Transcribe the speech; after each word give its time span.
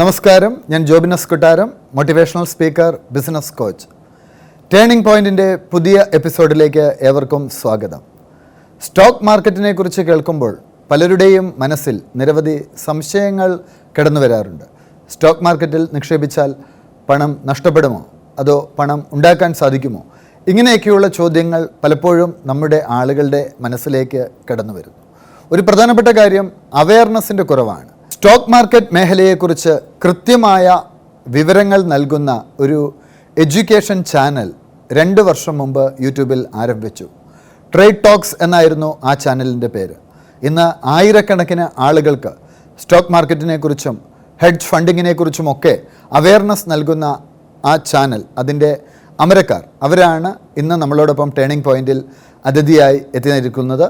നമസ്കാരം. 0.00 0.52
ഞാൻ 0.72 0.82
Jobinas 0.88 1.28
Kottaram 1.30 1.68
motivational 1.96 2.46
speaker 2.52 2.92
business 3.16 3.52
coach 3.58 3.84
turning 4.70 5.04
പോയിന്റിന്റെ 5.08 5.46
പുതിയ 5.72 5.96
എപ്പിസോഡിലേക്ക് 6.18 6.86
ഏവർക്കും 7.08 7.42
സ്വാഗതം. 7.58 8.00
സ്റ്റോക്ക് 8.86 9.22
മാർക്കറ്റിനെ 9.28 9.72
കുറിച്ച് 9.80 10.02
കേൾക്കുമ്പോൾ 10.08 10.52
പലരുടെയും 10.90 11.46
മനസ്സിൽ 11.62 11.96
നിരവധി 12.22 12.56
സംശയങ്ങൾ 12.86 13.52
കിടന്നു 13.96 14.22
വരാറുണ്ട്. 14.24 14.66
സ്റ്റോക്ക് 15.10 15.46
മാർക്കറ്റിൽ 15.48 15.84
നിക്ഷേപിച്ചാൽ 15.96 16.50
പണം 17.08 17.32
നഷ്ടപ്പെടുമോ? 17.52 18.02
അതോ 18.38 18.58
പണം 18.80 19.02
ഉണ്ടാക്കാൻ 19.12 19.54
സാധിക്കുമോ? 19.62 20.02
ഇങ്ങനെയൊക്കെയുള്ള 20.46 21.08
ചോദ്യങ്ങൾ 21.20 21.62
പലപ്പോഴും 21.84 22.32
നമ്മുടെ 22.52 22.80
ആളുകളുടെ 23.00 23.44
മനസ്സിലേക്ക് 23.66 24.22
കടന്നു 24.50 24.74
വരുന്നു. 24.78 25.00
ഒരു 25.50 25.62
പ്രധാനപ്പെട്ട 25.62 26.10
കാര്യം 26.22 26.48
അവയർനെസ്സിന്റെ 26.82 27.46
കുറവാണ്. 27.52 27.90
സ്റ്റോക്ക് 28.24 28.50
മാർക്കറ്റ് 28.52 28.94
മേഖലയെക്കുറിച്ച് 28.96 29.72
കൃത്യമായ 30.02 30.66
വിവരങ്ങൾ 31.26 31.80
നൽകുന്ന 31.92 32.30
ഒരു 32.64 32.78
എഡ്യൂക്കേഷൻ 33.36 33.98
ചാനൽ 34.10 34.48
രണ്ട് 34.90 35.20
വർഷം 35.26 35.54
മുമ്പ് 35.60 35.82
യൂട്യൂബിൽ 36.04 36.40
ആരംഭിച്ചു. 36.62 37.06
ട്രേഡ് 37.72 38.00
ടോക്സ് 38.06 38.34
എന്നായിരുന്നു 38.46 38.88
ആ 39.08 39.12
ചാനലിന്റെ 39.24 39.68
പേര്. 39.74 39.96
ഇന്ന് 40.42 40.66
ആയിരക്കണക്കിന് 40.94 41.66
ആളുകൾക്ക് 41.86 42.32
സ്റ്റോക്ക് 42.80 43.12
മാർക്കറ്റിനെക്കുറിച്ചും 43.16 43.98
ഹെഡ്ജ് 44.40 44.68
ഫണ്ടിങ്ങിനെക്കുറിച്ചുമൊക്കെ 44.70 45.74
അവയർനെസ് 46.20 46.66
നൽകുന്ന 46.74 47.04
ആ 47.64 47.74
ചാനൽ 47.92 48.24
അതിന്റെ 48.42 48.72
അമരക്കാർ 49.18 49.62
അവരാണ് 49.88 50.32
ഇന്ന് 50.62 50.78
നമ്മളോടൊപ്പം 50.84 51.30
ടേണിംഗ് 51.40 51.66
പോയിന്റിൽ 51.68 52.00
അതിഥിയായി 52.44 53.00
എത്തിയിരിക്കുന്നത്. 53.18 53.86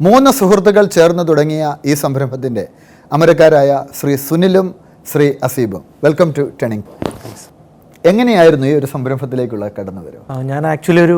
മൂന്ന് 0.00 0.30
സുഹൃത്തുക്കൾ 0.40 0.84
ചേർന്ന് 0.98 1.26
തുടങ്ങിയ 1.28 1.64
ഈ 1.90 1.94
സംരംഭത്തിന്റെ 2.02 2.66
അമരക്കാരായ 3.14 3.70
ശ്രീ 3.98 4.14
സുനിലും 4.24 4.66
ശ്രീ 5.10 5.26
അസീബും. 5.46 5.82
വെൽക്കം 6.04 6.28
ടു 6.36 6.42
ടേണിംഗ് 6.60 6.84
എങ്ങനെയായിരുന്നു 8.04 8.66
ഈ 8.70 8.72
ഒരു 8.80 8.88
സംരംഭത്തിലേക്കുള്ള 8.92 9.64
കടന്നു 9.76 10.00
വരവ്? 10.06 10.24
ഞാൻ 10.50 10.62
ആക്ച്വലി 10.72 11.02
ഒരു 11.06 11.16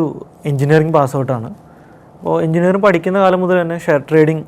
എഞ്ചിനീയറിംഗ് 0.51 0.95
പാസ് 0.97 1.15
ഔട്ടാണ് 1.21 1.49
അപ്പോൾ 2.15 2.37
എഞ്ചിനീയറിംഗ് 2.47 2.85
പഠിക്കുന്ന 2.87 3.19
കാലം 3.25 3.41
മുതൽ 3.45 3.57
തന്നെ 3.63 3.79
ഷെയർ 3.87 4.01
ട്രേഡിംഗ് 4.11 4.45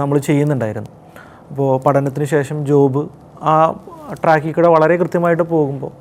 നമ്മൾ 0.00 0.16
ചെയ്യുന്നുണ്ടായിരുന്നു. 0.28 0.90
അപ്പോൾ 1.50 1.70
പഠനത്തിന് 1.86 2.26
ശേഷം 2.34 2.58
ജോബ് 2.70 3.02
ആ 3.52 3.54
ട്രാക്കിൽ 4.24 4.52
കൂടെ 4.58 4.70
വളരെ 4.76 4.96
കൃത്യമായിട്ട് 5.02 5.44
പോകുമ്പോൾ 5.54 5.92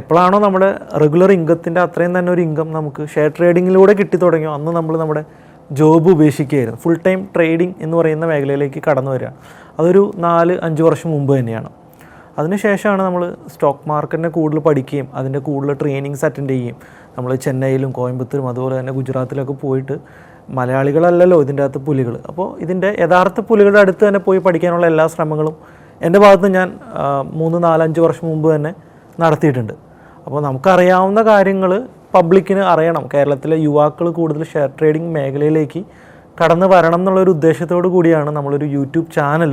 എപ്പോഴാണോ 0.00 0.38
നമ്മുടെ 0.46 0.68
റെഗുലർ 1.02 1.30
ഇൻകത്തിന്റെ 1.38 1.80
അത്രയും 1.86 2.12
തന്നെ 2.18 2.30
ഒരു 2.34 2.42
ഇൻകം 2.48 2.68
നമുക്ക് 2.78 3.02
ഷെയർ 3.14 3.30
ട്രേഡിങ്ങിലൂടെ 3.38 3.92
കിട്ടി 4.00 4.16
തുടങ്ങിയോ 4.24 4.52
അന്ന് 4.58 4.72
നമ്മൾ 4.78 4.94
നമ്മുടെ 5.02 5.22
ജോബ് 5.70 6.10
ഉപേക്ഷിക്കുകയായിരുന്നു 6.10 6.80
ഫുൾ 6.80 6.98
ടൈം 7.06 7.28
ട്രേഡിംഗ് 7.36 7.74
എന്ന് 7.80 7.96
പറയുന്ന 7.96 8.26
മേഖലയിലേക്ക് 8.26 8.82
കടന്നു 8.88 9.10
വരിക. 9.10 9.30
അതൊരു 9.78 10.12
നാല് 10.16 10.58
അഞ്ച് 10.62 10.82
വർഷം 10.82 11.10
മുമ്പ് 11.10 11.38
തന്നെയാണ്. 11.38 11.70
അതിനുശേഷമാണ് 12.38 13.02
നമ്മൾ 13.02 13.36
സ്റ്റോക്ക് 13.52 13.88
മാർക്കറ്റിനെ 13.88 14.28
കൂടുതൽ 14.28 14.58
പഠിക്കുകയും 14.58 15.08
അതിന്റെ 15.14 15.38
കൂടുതൽ 15.38 15.72
ട്രെയിനിങ്സ് 15.72 16.24
അറ്റൻഡ് 16.24 16.50
ചെയ്യുകയും. 16.50 16.76
നമ്മൾ 17.16 17.34
ചെന്നൈയിലും 17.34 17.92
കോയമ്പത്തൂരും 17.92 18.48
അതുപോലെ 18.48 18.78
തന്നെ 18.78 18.92
ഗുജറാത്തിലൊക്കെ 18.92 19.52
പോയിട്ട് 19.52 19.96
മലയാളികളല്ലല്ലോ 20.50 21.42
ഇതിന്റെ 21.42 21.62
അകത്ത് 21.62 21.78
പുലികൾ 21.78 22.18
അപ്പോൾ 22.28 22.60
ഇതിന്റെ 22.60 22.96
യഥാർത്ഥ 23.00 23.40
പുലികളുടെ 23.40 23.78
അടുത്ത് 23.78 24.08
തന്നെ 24.08 24.20
പോയി 24.20 24.38
പഠിക്കാനുള്ള 24.38 24.86
എല്ലാ 24.86 25.06
ശ്രമങ്ങളും 25.06 25.56
എന്റെ 26.02 26.18
ഭാഗത്ത് 26.18 26.48
ഞാൻ 26.54 26.78
മൂന്ന് 27.32 27.64
നാലഞ്ച് 27.64 28.00
വർഷം 28.00 28.28
മുമ്പ് 28.28 28.54
തന്നെ 28.54 28.74
നടത്തിയിട്ടുണ്ട്. 29.20 29.72
അപ്പോൾ 30.26 30.42
നമുക്കറിയാവുന്ന 30.42 31.22
കാര്യങ്ങൾ 31.22 31.82
പബ്ലിക്കിന് 32.14 32.62
അറിയണം. 32.72 33.04
കേരളത്തിലെ 33.14 33.56
യുവാക്കൾ 33.66 34.06
കൂടുതൽ 34.18 34.42
ഷെയർ 34.52 34.68
ട്രേഡിംഗ് 34.78 35.10
മേഖലയിലേക്ക് 35.16 35.80
കടന്നു 36.40 36.66
വരണം 36.72 37.00
എന്നുള്ളൊരു 37.00 37.30
ഉദ്ദേശത്തോടു 37.36 37.88
കൂടിയാണ് 37.94 38.30
നമ്മളൊരു 38.36 38.66
യൂട്യൂബ് 38.76 39.08
ചാനൽ 39.16 39.52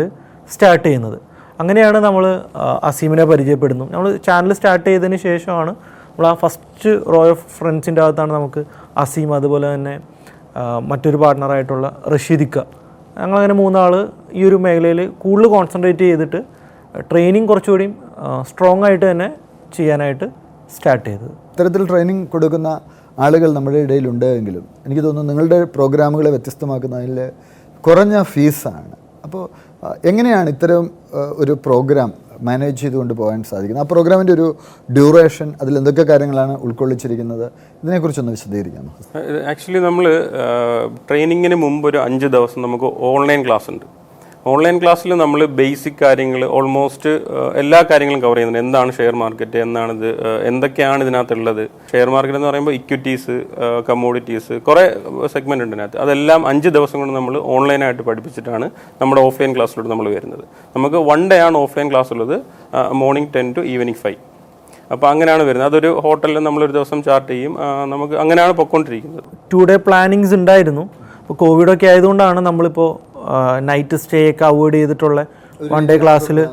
സ്റ്റാർട്ട് 0.53 0.86
ചെയ്യുന്നത്. 0.88 1.18
അങ്ങനെയാണ് 1.62 2.00
നമ്മൾ 2.06 2.23
അസീമിനെ 2.90 3.26
പരിചയപ്പെടുന്നു. 3.31 3.86
നമ്മൾ 3.94 4.08
ചാനൽ 4.28 4.52
സ്റ്റാർട്ട് 4.58 4.86
ചെയ്തതിന് 4.90 5.18
ശേഷമാണ് 5.28 5.72
നമ്മൾ 6.08 6.25
ആ 6.30 6.34
ഫസ്റ്റ് 6.44 6.91
ഓഫ് 7.18 7.46
ഫ്രണ്ട്സിന്റെ 7.58 8.02
അകത്താണ് 8.06 8.31
നമുക്ക് 8.40 8.62
അസീം 9.03 9.30
അതുപോലെ 9.40 9.68
തന്നെ 9.74 9.94
മറ്റൊരു 10.91 11.18
പാർട്ട്ണറായിട്ടുള്ള 11.24 11.88
റഷീദിക്ക. 12.13 12.57
ഞങ്ങളങ്ങനെ 13.19 13.56
മൂന്നാൾ 13.62 13.94
ഈ 14.40 14.41
ഒരു 14.50 14.57
മേഖലയിൽ 14.66 15.00
കൂടുതൽ 15.24 15.47
കോൺസെൻട്രേറ്റ് 15.53 16.06
ചെയ്തിട്ട് 16.09 16.40
ട്രെയിനിങ് 17.12 17.47
കുറച്ചുകൂടിയും 17.52 17.94
സ്ട്രോങ് 18.50 18.86
ആയിട്ട് 18.88 19.06
തന്നെ 19.12 19.28
ചെയ്യാനായിട്ട് 19.78 20.28
സ്റ്റാർട്ട് 20.76 21.06
ചെയ്തത് 21.09 21.34
ഇത്തരത്തിൽ 21.52 21.84
ട്രെയിനിങ് 21.92 22.26
കൊടുക്കുന്ന 22.34 22.70
ആളുകൾ 23.26 23.50
നമ്മുടെ 23.58 23.80
ഇടയിലുണ്ട് 23.86 24.28
എങ്കിലും 24.40 24.66
എനിക്ക് 24.86 25.04
തോന്നുന്നു 25.06 25.30
നിങ്ങളുടെ 25.32 25.59
പ്രോഗ്രാമുകളെ 25.76 26.30
വ്യത്യസ്തമാക്കുന്നതിൽ 26.36 27.20
കുറഞ്ഞ 27.86 28.16
ഫീസാണ്. 28.34 28.92
അപ്പോൾ 29.26 29.44
എങ്ങനെയാണ് 30.10 30.50
ഇത്തരം 30.56 30.84
ഒരു 31.44 31.54
പ്രോഗ്രാം 31.66 32.10
മാനേജ് 32.48 32.78
ചെയ്തുകൊണ്ട് 32.81 33.14
പോകാൻ 33.20 33.40
സാധിക്കുന്നത്? 33.50 33.86
ആ 33.86 33.90
പ്രോഗ്രാമിന്റെ 33.94 34.34
ഒരു 34.38 34.48
ഡ്യൂറേഷൻ 34.98 35.50
അതിൽ 35.62 35.74
എന്തൊക്കെ 35.80 36.04
കാര്യങ്ങളാണ് 36.12 36.54
ഉൾക്കൊള്ളിച്ചിരിക്കുന്നത്? 36.66 37.46
ഇതിനെക്കുറിച്ചൊന്ന് 37.84 38.34
വിശദീകരിക്കാമോ 38.38 38.92
ആക്ച്വലി 39.52 39.81
നമ്മൾ 39.88 40.06
ട്രെയിനിങ്ങിന് 41.10 41.58
മുമ്പ് 41.66 41.88
ഒരു 41.92 42.00
അഞ്ച് 42.08 42.30
ദിവസം 42.38 42.62
നമുക്ക് 42.68 42.90
ഓൺലൈൻ 43.12 43.42
ക്ലാസ് 43.48 43.70
ഉണ്ട് 43.74 43.86
ഓൺലൈൻ 44.50 44.75
ക്ലാസ്സിൽ 44.81 45.12
നമ്മൾ 45.22 45.40
ബേസിക് 45.57 45.97
കാര്യങ്ങൾ 46.03 46.41
ഓൾമോസ്റ്റ് 46.57 47.12
എല്ലാ 47.62 47.79
കാര്യങ്ങളും 47.90 48.22
കവർ 48.24 48.38
ചെയ്യുന്നുണ്ട്. 48.38 48.62
എന്താണ് 48.66 48.91
ഷെയർ 48.97 49.16
മാർക്കറ്റ് 49.22 49.57
എന്താണിത് 49.66 50.07
എന്തൊക്കെയാണ് 50.50 51.02
ഇതിനകത്തുള്ളത്? 51.06 51.62
ഷെയർ 51.91 52.09
മാർക്കറ്റ് 52.13 52.38
എന്ന് 52.40 52.50
പറയുമ്പോൾ 52.50 52.75
ഇക്വിറ്റീസ് 52.78 53.35
കമ്മോഡിറ്റീസ് 53.90 54.56
കുറേ 54.68 54.85
സെഗ്മെന്റ് 55.34 55.66
ഉണ്ട് 55.66 55.75
ഇതിനകത്ത്. 55.75 56.00
അതെല്ലാം 56.06 56.47
അഞ്ച് 56.51 56.69
ദിവസം 56.78 56.97
കൊണ്ട് 57.01 57.16
നമ്മൾ 57.18 57.38
ഓൺലൈനായിട്ട് 57.57 58.03
പഠിപ്പിച്ചിട്ടാണ് 58.09 58.69
നമ്മുടെ 59.01 59.24
ഓഫ്ലൈൻ 59.28 59.53
ക്ലാസ്സിലോട്ട് 59.57 59.91
നമ്മൾ 59.94 60.09
വരുന്നത്. 60.16 60.44
നമുക്ക് 60.78 61.01
വൺ 61.12 61.22
ഡേ 61.34 61.40
ആണ് 61.50 61.57
ഓഫ്ലൈൻ 61.66 61.90
ക്ലാസ് 61.94 62.12
ഉള്ളത് 62.18 62.35
morning 63.03 63.31
ten 63.38 63.53
to 63.59 63.63
evening 63.75 64.01
five 64.06 64.19
അപ്പോൾ 64.94 65.07
അങ്ങനെയാണ് 65.12 65.44
വരുന്നത്. 65.50 65.68
അതൊരു 65.72 65.91
ഹോട്ടലിൽ 66.06 66.40
നമ്മളൊരു 66.47 66.74
ദിവസം 66.80 67.00
ചാർട്ട് 67.09 67.30
ചെയ്യും. 67.34 67.53
നമുക്ക് 67.94 68.16
അങ്ങനെയാണ് 68.24 68.56
പൊയ്ക്കൊണ്ടിരിക്കുന്നത് 68.62 69.30
ടു 69.53 69.62
ഡേ 69.69 69.78
പ്ലാനിങ്സ് 69.88 70.35
ഉണ്ടായിരുന്നു. 70.40 70.85
ഇപ്പോൾ 71.22 71.35
കോവിഡൊക്കെ 71.46 71.88
ആയതുകൊണ്ടാണ് 71.94 72.40
നമ്മളിപ്പോൾ 72.50 72.90
നൈറ്റ് 73.62 73.96
സ്റ്റേ 73.96 74.32
ഒക്കെ 74.32 74.46
അവോയ്ഡ് 74.46 74.74
ചെയ്തിട്ടുള്ള 74.74 75.26
വൺ 75.72 75.88
ഡേ 75.90 75.98
ക്ലാസ്സിൽ 75.98 76.48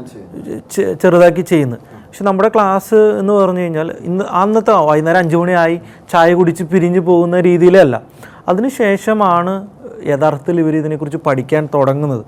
ചെറുതാക്കി 1.03 1.41
ചെയ്യുന്നത് 1.41 1.79
പക്ഷെ 1.79 2.25
നമ്മുടെ 2.25 2.49
ക്ലാസ് 2.49 2.95
എന്ന് 2.95 3.33
പറഞ്ഞു 3.33 3.61
കഴിഞ്ഞാൽ 3.61 3.95
ഇന്ന് 4.01 4.25
അന്നത്തെ 4.25 4.73
വൈകുന്നേരം 4.73 5.19
അഞ്ച് 5.19 5.37
മണിയായി 5.37 5.81
ചായ 6.12 6.34
കുടിച്ച് 6.34 6.65
പിരിഞ്ഞു 6.65 7.01
പോകുന്ന 7.01 7.41
രീതിയിലല്ല. 7.41 8.03
അതിനുശേഷമാണ് 8.49 9.69
യഥാർത്ഥത്തിൽ 10.07 10.61
ഇവർ 10.61 10.77
ഇതിനെക്കുറിച്ച് 10.77 11.19
പഠിക്കാൻ 11.27 11.69
തുടങ്ങുന്നത്. 11.75 12.25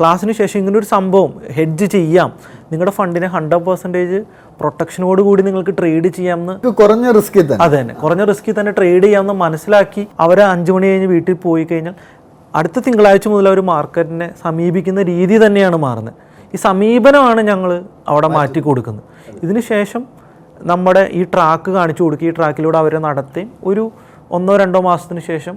ക്ലാസ്സിന് 0.00 0.32
ശേഷം 0.32 0.58
ഇങ്ങനെ 0.58 0.78
ഒരു 0.78 0.86
സംഭവം 0.86 1.34
ഹെഡ്ജ് 1.50 1.84
ചെയ്യാം. 1.84 2.32
നിങ്ങളുടെ 2.72 2.90
ഫണ്ടിനെ 2.90 3.26
ഹൺഡ്രഡ് 3.26 3.64
പെർസെന്റേജ് 3.64 4.22
പ്രൊട്ടക്ഷനോട് 4.60 5.22
കൂടി 5.22 5.42
നിങ്ങൾക്ക് 5.42 5.70
ട്രേഡ് 5.78 6.08
ചെയ്യാമെന്ന് 6.08 6.52
എന്ന് 6.52 6.72
കുറഞ്ഞ 6.72 7.10
റിസ്കിൽ 7.10 7.42
തന്നെ. 7.42 7.64
അതെ 7.64 7.80
തന്നെ 7.80 7.94
കുറഞ്ഞ 7.94 8.24
റിസ്കിൽ 8.24 8.60
തന്നെ 8.60 8.72
ട്രേഡ് 8.72 9.02
ചെയ്യാമെന്ന് 9.02 9.34
മനസ്സിലാക്കി 9.34 10.06
അവർ 10.20 10.40
അഞ്ചു 10.40 10.72
മണി 10.72 10.86
കഴിഞ്ഞ് 10.86 11.06
വീട്ടിൽ 11.06 11.34
പോയി 11.34 11.64
കഴിഞ്ഞാൽ 11.64 11.94
അടുത്ത 12.58 12.78
തിങ്കളാഴ്ച 12.86 13.26
മുതൽ 13.32 13.46
അവർ 13.50 13.60
മാർക്കറ്റിനെ 13.72 14.28
സമീപിക്കുന്ന 14.44 15.00
രീതി 15.12 15.36
തന്നെയാണ് 15.44 15.76
മാറുന്നത്. 15.86 16.14
ഈ 16.54 16.58
സമീപനമാണ് 16.68 17.40
ഞങ്ങൾ 17.50 17.70
അവിടെ 18.10 18.28
മാറ്റി 18.36 18.60
കൊടുക്കുന്നത്. 18.66 19.04
ഇതിന് 19.44 19.62
ശേഷം 19.72 20.02
നമ്മുടെ 20.70 21.02
ഈ 21.18 21.20
ട്രാക്ക് 21.34 21.70
കാണിച്ചു 21.76 22.02
കൊടുക്കുക. 22.04 22.28
ഈ 22.30 22.32
ട്രാക്കിലൂടെ 22.38 22.78
അവരെ 22.82 22.98
നടത്തി 23.06 23.42
ഒരു 23.70 23.84
ഒന്നോ 24.36 24.54
രണ്ടോ 24.62 24.80
മാസത്തിന് 24.88 25.22
ശേഷം 25.30 25.54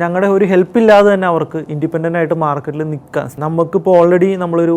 ഞങ്ങളുടെ 0.00 0.28
ഒരു 0.34 0.44
ഹെൽപ്പ് 0.50 0.76
ഇല്ലാതെ 0.80 1.08
തന്നെ 1.14 1.26
അവർക്ക് 1.32 1.58
ഇൻഡിപെൻഡന്റ് 1.72 2.18
ആയിട്ട് 2.18 2.36
മാർക്കറ്റിൽ 2.44 2.82
നിൽക്കാൻ. 2.92 3.26
നമുക്കിപ്പോൾ 3.44 3.94
ഓൾറെഡി 3.98 4.30
നമ്മളൊരു 4.42 4.76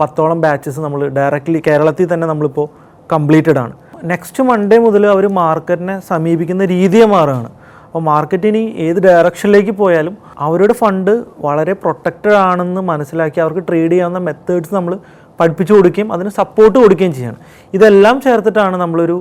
പത്തോളം 0.00 0.38
ബാച്ചസ് 0.44 0.80
നമ്മൾ 0.86 1.00
ഡയറക്റ്റ്ലി 1.18 1.60
കേരളത്തിൽ 1.68 2.08
തന്നെ 2.12 2.26
നമ്മളിപ്പോൾ 2.32 2.66
കംപ്ലീറ്റഡ് 3.12 3.60
ആണ് 3.64 3.74
നെക്സ്റ്റ് 4.10 4.42
മൺഡേ 4.48 4.76
മുതൽ 4.86 5.04
അവർ 5.14 5.24
മാർക്കറ്റിനെ 5.38 5.94
സമീപിക്കുന്ന 6.10 6.64
രീതിയെ 6.74 7.06
മാറുകയാണ്. 7.14 7.50
അപ്പോൾ 7.88 8.02
മാർക്കറ്റിനി 8.10 8.62
ഏത് 8.86 8.98
ഡയറക്ഷനിലേക്ക് 9.06 9.72
പോയാലും 9.80 10.14
അവരുടെ 10.46 10.74
ഫണ്ട് 10.80 11.12
വളരെ 11.46 11.74
പ്രൊട്ടക്റ്റഡ് 11.82 12.36
ആണെന്ന് 12.48 12.80
മനസ്സിലാക്കി 12.90 13.38
അവർക്ക് 13.44 13.64
ട്രേഡ് 13.68 13.90
ചെയ്യാവുന്ന 13.92 14.20
മെത്തേഡ്സ് 14.28 14.74
നമ്മൾ 14.78 14.94
പഠിപ്പിച്ചു 15.40 15.72
കൊടുക്കുകയും 15.74 16.08
അതിന് 16.14 16.30
സപ്പോർട്ട് 16.38 16.76
കൊടുക്കുകയും 16.82 17.12
ചെയ്യണം. 17.18 17.40
ഇതെല്ലാം 17.76 18.16
ചേർത്തിട്ടാണ് 18.24 18.76
നമ്മളൊരു 18.84 19.16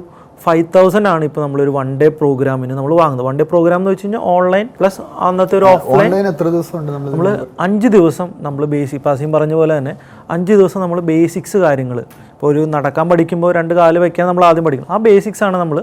ഫൈവ് 0.46 0.66
തൗസൻഡ് 0.76 1.10
ആണ് 1.12 1.24
ഇപ്പോൾ 1.28 1.42
നമ്മളൊരു 1.46 1.72
വൺ 1.78 1.88
ഡേ 2.00 2.08
പ്രോഗ്രാമിന് 2.20 2.74
നമ്മൾ 2.80 2.92
വാങ്ങുന്നത്. 3.00 3.26
വൺ 3.28 3.36
ഡേ 3.40 3.46
പ്രോഗ്രാം 3.52 3.80
എന്ന് 3.82 3.92
വെച്ച് 3.92 4.04
കഴിഞ്ഞാൽ 4.06 4.24
ഓൺലൈൻ 4.34 4.66
പ്ലസ് 4.80 5.00
അന്നത്തെ 5.28 5.56
ഒരു 5.60 5.66
ഓഫ്ലൈൻ 5.72 6.28
എത്ര 6.32 6.48
നമ്മൾ 6.96 7.08
നമ്മൾ 7.14 7.28
അഞ്ച് 7.66 7.90
ദിവസം 7.98 8.28
നമ്മൾ 8.48 8.66
ബേസിക് 8.74 9.04
പാസിയും 9.06 9.32
പറഞ്ഞ 9.38 9.54
പോലെ 9.60 9.74
തന്നെ 9.80 9.94
അഞ്ച് 10.36 10.52
ദിവസം 10.60 10.82
നമ്മൾ 10.86 11.00
ബേസിക്സ് 11.12 11.60
കാര്യങ്ങൾ 11.66 12.00
ഇപ്പോൾ 12.34 12.48
ഒരു 12.52 12.64
നടക്കാൻ 12.76 13.08
പഠിക്കുമ്പോൾ 13.14 13.52
രണ്ട് 13.60 13.74
കാൽ 13.80 13.98
വയ്ക്കാൻ 14.04 14.28
നമ്മൾ 14.32 14.46
ആദ്യം 14.50 14.66
പഠിക്കണം. 14.68 14.92
ആ 14.96 15.00
ബേസിക്സ് 15.08 15.44
ആണ് 15.48 15.58
നമ്മൾ 15.64 15.80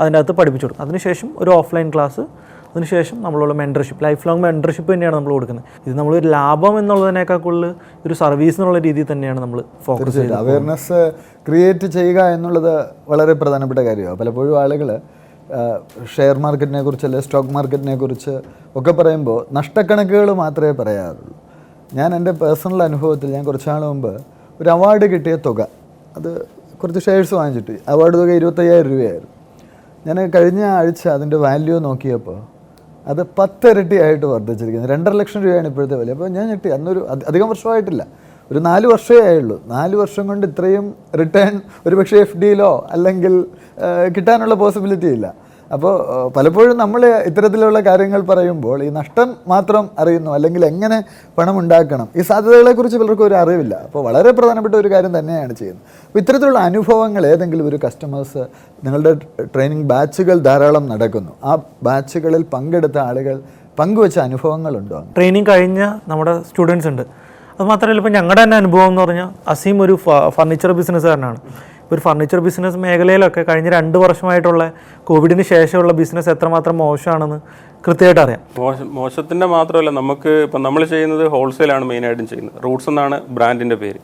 അതിന്റെ 0.00 0.18
അകത്ത് 0.18 0.34
പഠിപ്പിച്ചു 0.38 0.66
കൊടുക്കും. 0.66 0.84
അതിനുശേഷം 0.84 1.28
ഒരു 1.38 1.50
ഓഫ്ലൈൻ 1.50 1.90
ക്ലാസ് 1.94 2.22
അതിനുശേഷം 2.70 3.22
നമ്മളുള്ള 3.22 3.54
മെന്റർഷിപ്പ് 3.54 4.04
ലൈഫ് 4.04 4.28
ലോങ് 4.28 4.42
മെന്റർഷിപ്പ് 4.42 4.90
തന്നെയാണ് 4.92 5.16
നമ്മൾ 5.16 5.32
കൊടുക്കുന്നത്. 5.32 5.64
ഇത് 5.86 5.94
നമ്മളൊരു 5.98 6.28
ലാഭം 6.28 6.78
എന്നുള്ളതിനേക്കാൾ 6.78 7.36
കൂടുതൽ 7.36 7.74
ഒരു 8.06 8.14
സർവീസ് 8.14 8.60
എന്നുള്ള 8.60 8.78
രീതിയിൽ 8.78 9.06
തന്നെയാണ് 9.12 9.40
നമ്മൾ 9.40 9.62
ഫോക്കസ് 9.84 10.14
ചെയ്യുന്നത് 10.16 10.40
അവയർനെസ് 10.40 10.98
ക്രിയേറ്റ് 11.48 11.86
ചെയ്യുക 11.86 12.20
എന്നുള്ളത് 12.36 12.74
വളരെ 13.08 13.32
പ്രധാനപ്പെട്ട 13.32 13.80
കാര്യമാണ്. 13.80 14.18
പലപ്പോഴും 14.18 14.60
ആളുകൾ 14.62 14.90
ഷെയർ 16.16 16.36
മാർക്കറ്റിനെ 16.44 16.82
കുറിച്ച് 16.82 17.06
അല്ലെങ്കിൽ 17.06 17.26
സ്റ്റോക്ക് 17.26 17.52
മാർക്കറ്റിനെ 17.56 17.96
കുറിച്ച് 17.96 18.34
ഒക്കെ 18.76 18.92
പറയുമ്പോൾ 18.92 19.46
നഷ്ടക്കണക്കുകൾ 19.58 20.30
മാത്രമേ 20.42 20.72
പറയാറുള്ളൂ. 20.80 21.34
ഞാൻ 21.94 22.08
എന്റെ 22.16 22.32
പേഴ്സണൽ 22.42 22.82
അനുഭവത്തിൽ 22.82 23.30
ഞാൻ 23.36 23.44
കുറച്ച് 23.44 23.68
നാൾ 23.68 23.82
മുമ്പ് 23.84 24.12
ഒരു 24.60 24.68
അവാർഡ് 24.68 25.06
കിട്ടിയ 25.12 25.36
തുക. 25.46 25.60
അത് 26.16 26.30
കുറച്ച് 26.82 27.00
ഷെയർസ് 27.06 27.34
വാങ്ങിച്ചിട്ട് 27.34 27.78
അവാർഡ് 27.88 28.16
തുക 28.20 28.30
ഇരുപത്തയ്യായിരം 28.40 28.90
രൂപയായിരുന്നു. 28.90 29.32
ഞാൻ 30.06 30.18
കഴിഞ്ഞ 30.34 30.62
ആഴ്ച 30.64 31.08
അതിന്റെ 31.08 31.36
വാല്യൂ 31.36 31.78
നോക്കിയപ്പോൾ 31.78 32.38
അത് 33.06 33.22
പത്തിരട്ടിയായിട്ട് 33.38 34.26
വർദ്ധിച്ചിരിക്കുന്നത് 34.26 34.90
രണ്ടര 34.90 35.12
ലക്ഷം 35.12 35.42
രൂപയാണ് 35.42 35.68
ഇപ്പോഴത്തെ 35.68 35.96
വില. 35.96 36.10
അപ്പോൾ 36.10 36.28
ഞാൻ 36.28 36.46
ഞെട്ടി. 36.48 36.68
അന്നൊരു 36.68 37.00
അധികം 37.28 37.48
വർഷമായിട്ടില്ല. 37.48 38.06
ഒരു 38.50 38.58
നാല് 38.58 38.86
വർഷമേ 38.86 39.20
ആയുള്ളൂ. 39.20 39.62
നാല് 39.66 39.96
വർഷം 39.96 40.26
കൊണ്ട് 40.26 40.46
ഇത്രയും 40.46 40.94
റിട്ടേൺ 41.20 41.60
ഒരുപക്ഷെ 41.86 42.16
എഫ് 42.16 42.36
ഡിയിലോ 42.36 42.86
അല്ലെങ്കിൽ 42.90 43.34
കിട്ടാനുള്ള 44.16 44.54
പോസിബിലിറ്റി 44.54 45.06
ഇല്ല. 45.06 45.34
അപ്പോൾ 45.74 45.94
പലപ്പോഴും 46.36 46.74
നമ്മൾ 46.82 47.02
ഇത്തരത്തിലുള്ള 47.28 47.78
കാര്യങ്ങൾ 47.88 48.20
പറയുമ്പോൾ 48.30 48.78
ഈ 48.86 48.88
നഷ്ടം 48.98 49.28
മാത്രം 49.52 49.84
അറിയുന്നു 50.02 50.30
അല്ലെങ്കിൽ 50.36 50.62
എങ്ങനെ 50.70 50.98
പണം 51.38 51.56
ഉണ്ടാക്കണം 51.62 52.08
ഈ 52.18 52.24
സാധ്യതകളെക്കുറിച്ച് 52.30 52.98
പലർക്കും 53.02 53.26
ഒരു 53.28 53.36
അറിവില്ല. 53.42 53.74
അപ്പോൾ 53.86 54.02
വളരെ 54.08 54.32
പ്രധാനപ്പെട്ട 54.38 54.74
ഒരു 54.82 54.90
കാര്യം 54.94 55.12
തന്നെയാണ് 55.18 55.52
ചെയ്യുന്നത്. 55.60 55.84
അപ്പോൾ 56.06 56.20
ഇത്തരത്തിലുള്ള 56.22 56.62
അനുഭവങ്ങൾ 56.70 57.22
ഏതെങ്കിലും 57.32 57.66
ഒരു 57.72 57.80
കസ്റ്റമേഴ്സ് 57.84 58.42
നിങ്ങളുടെ 58.86 59.12
ട്രെയിനിങ് 59.54 59.86
ബാച്ചുകൾ 59.92 60.38
ധാരാളം 60.48 60.86
നടക്കുന്നു. 60.94 61.32
ആ 61.44 61.54
ബാച്ചുകളിൽ 61.88 62.44
പങ്കെടുത്ത 62.56 62.98
ആളുകൾ 63.08 63.36
പങ്കുവച്ച 63.80 64.18
അനുഭവങ്ങളുണ്ടോ? 64.28 64.98
ട്രെയിനിങ് 65.16 65.48
കഴിഞ്ഞ 65.52 65.80
നമ്മുടെ 66.10 66.34
സ്റ്റുഡൻസ് 66.50 66.88
ഉണ്ട്. 66.92 67.06
അത് 67.56 67.64
മാത്രമല്ല 67.70 68.00
ഇപ്പോൾ 68.00 68.12
ഞങ്ങളുടെ 68.18 68.42
തന്നെ 68.42 68.56
അനുഭവം 68.62 68.88
എന്ന് 68.90 69.00
പറഞ്ഞാൽ 69.02 69.28
അസീം 69.52 69.76
ഒരു 69.84 69.94
ഫർണിച്ചർ 70.36 70.70
ബിസിനസ്സുകാരനാണ് 70.78 71.38
ഒരു 71.92 72.00
ഫർണിച്ചർ 72.00 72.40
ബിസിനസ് 72.46 72.78
മേഖലയിലൊക്കെ 72.84 73.42
കഴിഞ്ഞ 73.48 73.68
രണ്ട് 73.76 73.98
വർഷമായിട്ടുള്ള 74.04 74.64
കോവിഡിന് 75.08 75.44
ശേഷമുള്ള 75.52 75.92
ബിസിനസ് 75.92 76.30
എത്രമാത്രം 76.34 76.78
മോശമാണെന്ന് 76.78 77.38
കൃത്യമായിട്ട് 77.86 78.20
അറിയാം. 78.20 78.40
മോശം 78.58 78.86
മോശത്തിന്റെ 78.94 79.46
മാത്രമല്ല 79.46 79.90
നമുക്ക് 80.00 80.30
ഇപ്പം 80.46 80.62
നമ്മൾ 80.62 80.84
ചെയ്യുന്നത് 80.92 81.24
ഹോൾസെയിലാണ് 81.34 81.84
മെയിനായിട്ടും 81.90 82.26
ചെയ്യുന്നത്. 82.32 82.56
റൂട്ട്സ് 82.64 82.88
എന്നാണ് 82.92 83.18
ബ്രാൻഡിന്റെ 83.36 83.76
പേര്. 83.82 84.00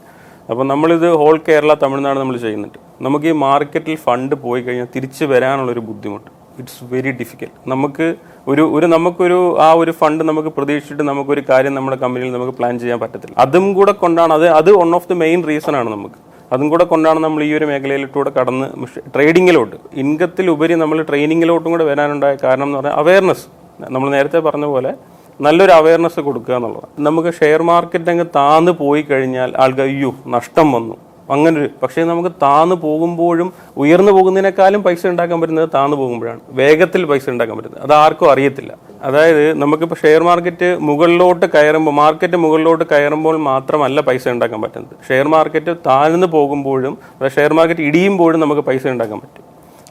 അപ്പോൾ 0.51 0.65
നമ്മളിത് 0.73 1.09
ഹോൾ 1.21 1.37
കേരള 1.49 1.75
തമിഴ്നാട് 1.83 2.19
നമ്മൾ 2.21 2.37
ചെയ്യുന്നുണ്ട്. 2.45 2.79
നമുക്ക് 3.07 3.27
ഈ 3.33 3.35
മാർക്കറ്റിൽ 3.47 3.97
ഫണ്ട് 4.07 4.35
പോയി 4.45 4.63
കഴിഞ്ഞാൽ 4.63 4.89
തിരിച്ച് 4.95 5.25
വരാനുള്ളൊരു 5.33 5.83
ബുദ്ധിമുട്ട്. 5.89 6.29
ഇറ്റ്സ് 6.61 6.85
വെരി 6.93 7.11
ഡിഫിക്കൽട്ട് 7.21 7.59
നമുക്ക് 7.73 8.07
ഒരു 8.51 8.63
ഒരു 8.77 8.87
നമുക്കൊരു 8.87 9.39
ആ 9.67 9.69
ഒരു 9.83 9.93
ഫണ്ട് 10.01 10.23
നമുക്ക് 10.31 10.49
പ്രതീക്ഷിച്ചിട്ട് 10.57 11.05
നമുക്കൊരു 11.11 11.43
കാര്യം 11.49 11.75
നമ്മുടെ 11.75 11.97
കമ്പനിയിൽ 12.03 12.33
നമുക്ക് 12.37 12.55
പ്ലാൻ 12.59 12.75
ചെയ്യാൻ 12.83 12.99
പറ്റത്തില്ല. 13.05 13.35
അതും 13.45 13.67
കൂടെ 13.79 13.93
കൊണ്ടാണ് 13.93 14.33
അത് 14.39 14.47
അത് 14.61 14.71
one 14.83 14.91
of 14.99 15.09
the 15.09 15.17
main 15.25 15.41
reason 15.51 15.77
ആണ് 15.81 15.91
നമുക്ക്. 15.91 16.19
അതും 16.53 16.69
കൂടെ 16.69 16.85
കൊണ്ടാണ് 16.85 17.21
നമ്മൾ 17.25 17.43
ഈ 17.49 17.51
ഒരു 17.59 17.67
മേഖലയിലൂടെ 17.71 18.31
കടന്ന് 18.39 18.67
ട്രേഡിങ്ങിലോട്ട് 19.15 19.77
ഇൻകത്തിലുപരി 20.03 20.75
നമ്മൾ 20.83 20.99
ട്രെയിനിങ്ങിലോട്ടും 21.11 21.71
കൂടെ 21.75 21.85
വരാനുണ്ടായ 21.91 22.37
കാരണം 22.45 22.67
എന്ന് 22.67 22.79
പറഞ്ഞാൽ 22.79 22.97
അവയർനെസ് 23.03 23.47
നമ്മൾ 23.91 24.09
നേരത്തെ 24.17 24.39
പറഞ്ഞ 24.39 24.67
പോലെ 24.75 24.93
നല്ലൊരു 25.41 25.73
അവയർനെസ് 25.73 26.21
കൊടുക്കുക 26.21 26.55
എന്നുള്ളതാണ്. 26.55 26.91
നമുക്ക് 27.07 27.31
ഷെയർ 27.41 27.63
മാർക്കറ്റ് 27.71 28.11
അങ്ങ് 28.11 28.27
താന്ന് 28.37 28.73
പോയി 28.83 29.03
കഴിഞ്ഞാൽ 29.03 29.51
ആൾക്കാർ 29.63 29.87
അയ്യോ 29.87 30.11
നഷ്ടം 30.35 30.67
വന്നു. 30.73 30.97
അങ്ങനെ 31.31 31.69
പക്ഷേ 31.83 32.05
നമുക്ക് 32.05 32.29
താന്നു 32.43 32.77
പോകുമ്പോഴും 32.77 33.53
ഉയർന്നു 33.77 34.13
പോകുന്നതിനേക്കാളും 34.13 34.83
പൈസ 34.83 35.07
ഉണ്ടാക്കാൻ 35.07 35.41
പറ്റുന്നത് 35.41 35.69
താന്നു 35.75 35.97
പോകുമ്പോഴാണ്. 35.97 36.41
വേഗത്തിൽ 36.51 37.05
പൈസ 37.05 37.31
ഉണ്ടാക്കാൻ 37.31 37.57
പറ്റുന്നത്. 37.57 37.83
അത് 37.83 37.93
ആർക്കും 37.93 38.31
അറിയത്തില്ല. 38.31 38.77
അതായത് 39.03 39.53
നമുക്കിപ്പോൾ 39.63 39.95
ഷെയർ 40.03 40.23
മാർക്കറ്റ് 40.23 40.77
മുകളിലോട്ട് 40.81 41.47
കയറുമ്പോൾ 41.47 41.91
മാർക്കറ്റ് 41.91 42.37
മുകളിലോട്ട് 42.37 42.85
കയറുമ്പോൾ 42.93 43.37
മാത്രമല്ല 43.37 44.01
പൈസ 44.01 44.29
ഉണ്ടാക്കാൻ 44.29 44.63
പറ്റുന്നത്. 44.63 44.97
ഷെയർ 45.09 45.29
മാർക്കറ്റ് 45.29 45.77
താഴ്ന്നു 45.87 46.27
പോകുമ്പോഴും 46.27 46.99
ഷെയർ 47.37 47.53
മാർക്കറ്റ് 47.53 47.81
ഇടിയുമ്പോഴും 47.81 48.41
നമുക്ക് 48.41 48.61
പൈസ 48.61 48.87
ഉണ്ടാക്കാൻ 48.87 49.21
പറ്റും. 49.21 49.45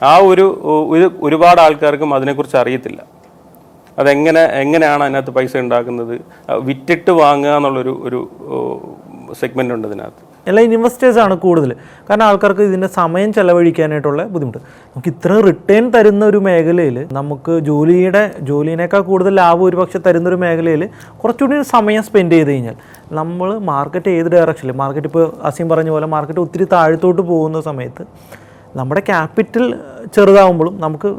ആ 0.03 0.17
ഒരു 0.17 0.45
ഒരു 0.93 1.11
ഒരുപാട് 1.21 1.61
ആൾക്കാർക്കും 1.61 2.15
അതിനെക്കുറിച്ച് 2.15 2.57
അറിയത്തില്ല. 2.57 3.01
അതെങ്ങനെ 3.99 4.39
എങ്ങനെയാണ് 4.39 5.03
അതിനകത്ത് 5.03 5.31
പൈസ 5.31 5.57
ഉണ്ടാക്കുന്നത്? 5.57 6.21
വിറ്റിട്ട് 6.67 7.11
വാങ്ങുക 7.11 7.55
എന്നുള്ളൊരു 7.55 8.01
ഒരു 8.07 8.19
സെഗ്മെന്റ് 9.39 9.73
ഉണ്ട് 9.73 9.87
അതിനകത്ത്. 9.87 10.30
എല്ലാ 10.49 10.61
ഇൻവെസ്റ്റേഴ്സാണ് 10.67 11.35
കൂടുതൽ. 11.45 11.71
കാരണം 12.07 12.25
ആൾക്കാർക്ക് 12.27 12.63
ഇതിന്റെ 12.69 12.89
സമയം 12.99 13.29
ചെലവഴിക്കാനായിട്ടുള്ള 13.37 14.21
ബുദ്ധിമുട്ട്. 14.33 14.59
നമുക്ക് 14.93 15.09
ഇത്ര 15.13 15.31
റിട്ടേൺ 15.47 15.83
തരുന്ന 15.95 16.23
ഒരു 16.25 16.39
മേഖലയിൽ 16.47 16.97
നമുക്ക് 17.19 17.55
ജോലിയുടെ 17.69 18.23
ജോലിനേക്കാൾ 18.49 19.01
കൂടുതൽ 19.01 19.35
ലാഭം 19.41 19.65
ഒരുപക്ഷെ 19.69 20.01
തരുന്ന 20.07 20.29
ഒരു 20.29 20.39
മേഖലയിൽ 20.45 20.83
കുറച്ചുകൂടി 21.23 21.57
സമയം 21.75 22.03
സ്പെൻഡ് 22.03 22.35
ചെയ്ത് 22.37 22.51
കഴിഞ്ഞാൽ 22.51 22.77
നമ്മൾ 23.13 23.49
മാർക്കറ്റ് 23.71 24.11
ഏത് 24.19 24.29
ഡയറക്ഷനിൽ 24.35 24.75
മാർക്കറ്റ് 24.75 25.07
ഇപ്പോൾ 25.07 25.25
അസീം 25.43 25.69
പറഞ്ഞ 25.69 25.89
പോലെ 25.89 26.07
മാർക്കറ്റ് 26.07 26.39
ഒത്തിരി 26.39 26.67
താഴ്ത്തോട്ട് 26.75 27.21
പോകുന്ന 27.21 27.61
സമയത്ത് 27.61 28.05
നമ്മുടെ 28.75 29.01
ക്യാപിറ്റൽ 29.01 29.65
ചെറുതാവുമ്പോഴും 30.15 30.75
നമുക്ക് 30.79 31.09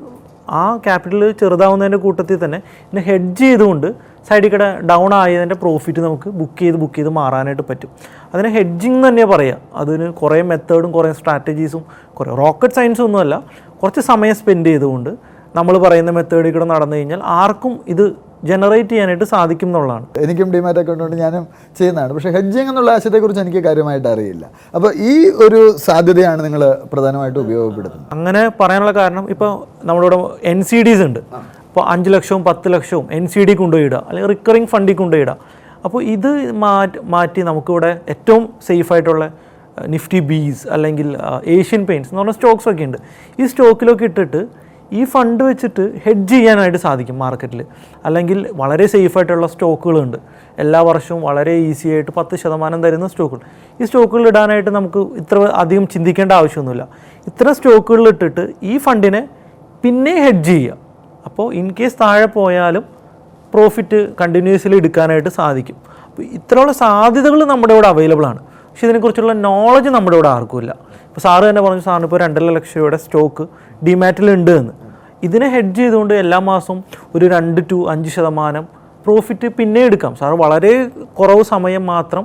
ആ 0.52 0.62
ക്യാപിറ്റൽ 0.86 1.22
ചെറുതാവുന്നതിന്റെ 1.32 1.98
കൂട്ടത്തിൽ 1.98 2.38
തന്നെ 2.44 2.58
ഇതിനെ 2.86 3.02
ഹെഡ്ജ് 3.02 3.42
ചെയ്തുകൊണ്ട് 3.42 3.88
സൈഡിൽ 4.28 4.50
കൂടെ 4.54 4.69
ഡൗൺ 4.90 5.14
ആയതിന്റെ 5.14 5.56
പ്രോഫിറ്റ് 5.62 6.00
നമുക്ക് 6.00 6.28
ബുക്ക് 6.40 6.58
ചെയ്ത് 6.62 6.76
ബുക്ക് 6.82 6.96
ചെയ്ത് 6.98 7.10
മാറാനായിട്ട് 7.19 7.64
പറ്റും. 7.70 7.90
അതിന് 8.34 8.48
ഹെഡ്ജിങ് 8.56 9.00
തന്നെ 9.08 9.24
പറയുക 9.24 9.76
അതിന് 9.82 10.08
കുറേ 10.20 10.42
മെത്തേഡും 10.50 10.90
കുറേ 10.92 11.12
സ്ട്രാറ്റജീസും 11.12 11.84
കുറേ 12.19 12.30
റോക്കറ്റ് 12.42 12.74
സയൻസും 12.74 13.04
ഒന്നുമല്ല. 13.04 13.36
കുറച്ച് 13.82 14.00
സമയം 14.00 14.34
സ്പെൻഡ് 14.34 14.66
ചെയ്തുകൊണ്ട് 14.66 15.10
നമ്മൾ 15.56 15.74
പറയുന്ന 15.78 16.10
മെത്തേഡിൽ 16.19 16.52
കൂടെ 16.52 16.64
നടന്നു 16.64 16.96
കഴിഞ്ഞാൽ 16.96 17.22
ആർക്കും 17.24 17.80
ഇത് 17.94 18.04
ജനറേറ്റ് 18.50 18.90
ചെയ്യാനായിട്ട് 18.90 19.24
സാധിക്കും 19.32 19.69
എന്നുള്ളതാണ്. 19.69 20.06
എനിക്കും 20.22 20.52
ഡിമാറ്റ് 20.52 20.80
അക്കൗണ്ട് 20.82 21.02
കൊണ്ട് 21.04 21.16
ഞാനും 21.16 21.44
ചെയ്യുന്നതാണ്. 21.78 22.12
പക്ഷേ 22.12 22.30
ഹെഡ്ജിങ് 22.36 22.68
എന്നുള്ള 22.68 22.90
ആശയത്തെക്കുറിച്ച് 22.90 23.42
എനിക്ക് 23.42 23.60
കാര്യമായിട്ട് 23.66 24.08
അറിയില്ല. 24.08 24.44
അപ്പോൾ 24.76 24.90
ഈ 25.10 25.12
ഒരു 25.46 25.60
സാധ്യതയാണ് 25.86 26.44
നിങ്ങൾ 26.44 26.62
പ്രധാനമായിട്ട് 26.92 27.38
ഉപയോഗപ്പെടുത്തുന്നത്. 27.38 28.08
അങ്ങനെ 28.12 28.42
പറയാനുള്ള 28.60 28.92
കാരണം 29.00 29.30
ഇപ്പോൾ 29.30 29.50
നമ്മളിവിടെ 29.84 30.18
എൻ 30.52 30.62
സി 30.70 30.82
ഡീസ് 30.82 31.02
ഉണ്ട്. 31.02 31.20
ഇപ്പോൾ 31.72 31.84
അഞ്ച് 31.92 32.10
ലക്ഷവും 32.14 32.42
പത്ത് 32.46 32.70
ലക്ഷവും 32.72 33.04
എൻ 33.16 33.26
സി 33.32 33.42
ഡി 33.48 33.52
കൊണ്ടുപോയിടുക 33.60 33.98
അല്ലെങ്കിൽ 34.08 34.30
റിക്കറിങ് 34.32 34.69
ഫണ്ടിൽ 34.72 34.96
കൊണ്ടുപോയിടുക. 34.98 35.36
അപ്പോൾ 35.86 36.00
ഇത് 36.14 36.28
മാറ്റി 36.64 36.98
മാറ്റി 37.14 37.40
നമുക്കിവിടെ 37.48 37.92
ഏറ്റവും 38.14 38.42
സേഫായിട്ടുള്ള 38.66 39.24
നിഫ്റ്റി 39.94 40.20
ബീസ് 40.30 40.64
അല്ലെങ്കിൽ 40.74 41.08
ഏഷ്യൻ 41.54 41.82
പെയിന്റ്സ് 41.88 42.10
എന്ന് 42.10 42.20
പറഞ്ഞ 42.22 42.34
സ്റ്റോക്സ് 42.38 42.69
ഒക്കെ 42.72 42.84
ഉണ്ട്. 42.88 42.98
ഈ 43.40 43.46
സ്റ്റോക്കിലൊക്കെ 43.52 44.04
ഇട്ടിട്ട് 44.10 44.42
ഈ 44.98 45.02
ഫണ്ട് 45.14 45.42
വെച്ചിട്ട് 45.48 45.84
ഹെഡ്ജ് 46.04 46.34
ചെയ്യാനായിട്ട് 46.34 46.80
സാധിക്കും 46.84 47.16
മാർക്കറ്റിൽ 47.24 47.60
അല്ലെങ്കിൽ 48.08 48.38
വളരെ 48.60 48.86
സേഫായിട്ടുള്ള 48.94 49.46
സ്റ്റോക്കുകളുണ്ട് 49.54 50.18
എല്ലാ 50.64 50.80
വർഷവും 50.90 51.20
വളരെ 51.28 51.56
ഈസി 51.70 51.88
ആയിട്ട് 51.94 52.12
പത്ത് 52.18 52.42
ശതമാനം 52.42 52.80
തരുന്ന 52.84 53.08
സ്റ്റോക്കുകൾ 53.14 53.42
ഈ 53.80 53.90
സ്റ്റോക്കുകളിൽ 53.90 54.28
ഇടാനായിട്ട് 54.34 54.70
നമുക്ക് 54.78 55.02
ഇത്ര 55.25 55.38
അധികം 55.62 55.86
ചിന്തിക്കേണ്ട 55.96 56.32
ആവശ്യമൊന്നുമില്ല. 56.40 56.86
ഇത്ര 57.32 57.48
സ്റ്റോക്കുകളിൽ 57.58 58.08
ഇട്ടിട്ട് 58.14 58.46
ഈ 58.62 58.76
ഫണ്ടിനെ 58.86 59.22
പിന്നെ 59.84 60.14
ഹെഡ്ജ് 60.26 60.52
ചെയ്യുക. 60.52 60.78
അപ്പോൾ 61.26 61.46
ഇൻ 61.60 61.66
കേസ് 61.78 61.96
താഴെ 62.02 62.28
പോയാലും 62.36 62.84
പ്രോഫിറ്റ് 63.54 63.98
കണ്ടിന്യൂസ്ലി 64.20 64.76
എടുക്കാനായിട്ട് 64.82 65.30
സാധിക്കും. 65.40 65.76
അപ്പോൾ 66.08 66.23
ഇത്രയുള്ള 66.38 66.73
സാധ്യതകൾ 66.85 67.40
നമ്മുടെ 67.52 67.73
ഇവിടെ 67.76 67.88
അവൈലബിൾ 67.94 68.26
ആണ്. 68.30 68.40
പക്ഷേ 68.68 68.85
ഇതിനെക്കുറിച്ചുള്ള 68.87 69.32
നോളജ് 69.49 69.90
നമ്മുടെ 69.97 70.16
ഇവിടെ 70.18 70.30
ആർക്കുമില്ല 70.37 70.73
ഇപ്പോൾ 71.08 71.23
സാറ് 71.25 71.44
തന്നെ 71.49 71.62
പറഞ്ഞു 71.64 71.82
സാറിന് 71.87 72.06
ഇപ്പോൾ 72.08 72.20
രണ്ടര 72.25 72.52
ലക്ഷം 72.56 72.76
രൂപയുടെ 72.80 72.99
സ്റ്റോക്ക് 73.04 73.44
ഡിമാറ്റിൽ 73.87 74.28
ഉണ്ട് 74.37 74.52
എന്ന്. 74.61 74.73
ഇതിനെ 75.26 75.49
ഹെഡ്ജ് 75.54 75.80
ചെയ്തുകൊണ്ട് 75.80 76.14
എല്ലാ 76.23 76.38
മാസവും 76.50 76.78
ഒരു 77.14 77.25
രണ്ട് 77.35 77.61
ടു 77.70 77.78
അഞ്ച് 77.92 78.11
ശതമാനം 78.14 78.64
പ്രോഫിറ്റ് 79.06 79.49
പിന്നെ 79.58 79.80
എടുക്കാം. 79.88 80.12
സാർ 80.20 80.32
വളരെ 80.44 80.73
കുറവ് 81.18 81.42
സമയം 81.54 81.85
മാത്രം 81.92 82.25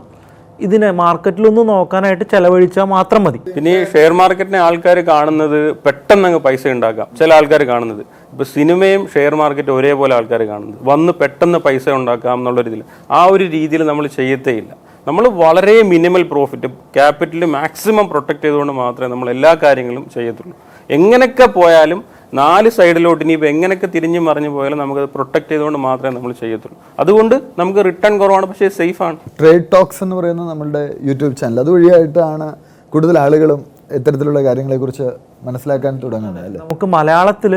ഇതിനെ 0.66 0.90
മാർക്കറ്റിലൊന്ന് 1.02 1.64
നോക്കാനായിട്ട് 1.72 2.26
ചെലവഴിച്ചാൽ 2.34 2.88
മാത്രം 2.96 3.22
മതി. 3.26 3.40
പിന്നെ 3.56 3.72
ഈ 3.80 3.84
ഷെയർ 3.94 4.12
മാർക്കറ്റിനെ 4.22 4.60
ആൾക്കാർ 4.68 4.98
കാണുന്നത് 5.12 5.60
പെട്ടെന്ന് 5.86 6.28
അങ്ങ് 6.30 6.40
പൈസ 6.48 6.64
ഉണ്ടാക്കാം. 6.76 7.08
ചില 7.20 7.30
ആൾക്കാർ 7.38 7.64
കാണുന്നത്. 7.72 8.02
ഇപ്പൊ 8.34 8.46
സിനിമയും 8.56 9.04
ഷെയർ 9.14 9.36
മാർക്കറ്റ് 9.42 9.72
ഒരേപോലെ 9.78 10.16
ആൾക്കാർ 10.18 10.42
കാണുന്നത്. 10.52 10.80
വന്ന് 10.92 11.14
പെട്ടെന്ന് 11.22 11.60
പൈസ 11.68 11.88
ഉണ്ടാക്കാം 12.00 12.38
എന്നുള്ള 12.40 12.62
രീതിയിൽ 12.68 12.84
ആ 13.20 13.22
ഒരു 13.36 13.46
രീതിയിൽ 13.56 13.84
നമ്മൾ 13.92 14.08
ചെയ്യത്തേയില്ല. 14.20 14.72
നമ്മൾ 15.08 15.26
വളരെ 15.44 15.76
minimal 15.94 16.24
profit 16.32 16.70
capital 16.96 17.44
maximum 17.58 18.06
protect 18.12 18.44
ചെയ്തുകൊണ്ട് 18.46 18.74
മാത്രമേ 18.84 19.10
നമ്മൾ 19.14 19.28
എല്ലാ 19.36 19.52
കാര്യങ്ങളും 19.64 20.06
ചെയ്യത്തുള്ളൂ. 20.16 20.56
എങ്ങനെയൊക്കെ 20.98 21.48
പോയാലും 21.60 22.00
നാല് 22.34 22.70
സൈഡിലോട്ട് 22.70 23.22
ഇനിയിപ്പോൾ 23.24 23.50
എങ്ങനെയൊക്കെ 23.54 23.88
തിരിഞ്ഞു 23.94 24.20
മറിഞ്ഞു 24.20 24.50
പോയാലും 24.50 24.78
നമുക്കത് 24.78 25.10
പ്രൊട്ടക്ട് 25.14 25.50
ചെയ്തുകൊണ്ട് 25.52 25.80
മാത്രമേ 25.80 26.12
നമ്മൾ 26.16 26.32
ചെയ്യത്തുള്ളൂ. 26.42 26.78
അതുകൊണ്ട് 27.02 27.36
നമുക്ക് 27.60 27.82
റിട്ടേൺ 27.88 28.14
കുറവാണ് 28.22 28.46
പക്ഷേ 28.46 28.70
സേഫ് 28.80 29.02
ആണ്. 29.08 29.18
ട്രേഡ് 29.40 29.66
ടോക്സ് 29.74 30.02
എന്ന് 30.04 30.16
പറയുന്ന 30.16 30.46
നമ്മുടെ 30.52 30.84
യൂട്യൂബ് 31.10 31.36
ചാനൽ 31.42 31.60
അതുവഴിയായിട്ടാണ് 31.60 32.48
കൂടുതൽ 32.94 33.18
ആളുകളും 33.20 33.62
ഇത്തരത്തിലുള്ള 33.98 34.40
കാര്യങ്ങളെക്കുറിച്ച് 34.48 35.08
മനസ്സിലാക്കാൻ 35.48 35.94
തുടങ്ങുന്നത് 36.04 36.46
അല്ലേ? 36.46 36.60
നമുക്ക് 36.64 36.86
മലയാളത്തിൽ 36.86 37.54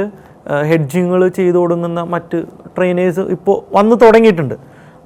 ഹെഡ്ജിങ്ങൾ 0.71 1.21
ചെയ്തു 1.39 1.59
കൊടുക്കുന്ന 1.62 2.00
മറ്റ് 2.15 2.39
ട്രെയിനേഴ്സ് 2.77 3.21
ഇപ്പോൾ 3.37 3.57
വന്നു 3.77 3.97
തുടങ്ങിയിട്ടുണ്ട്. 4.05 4.57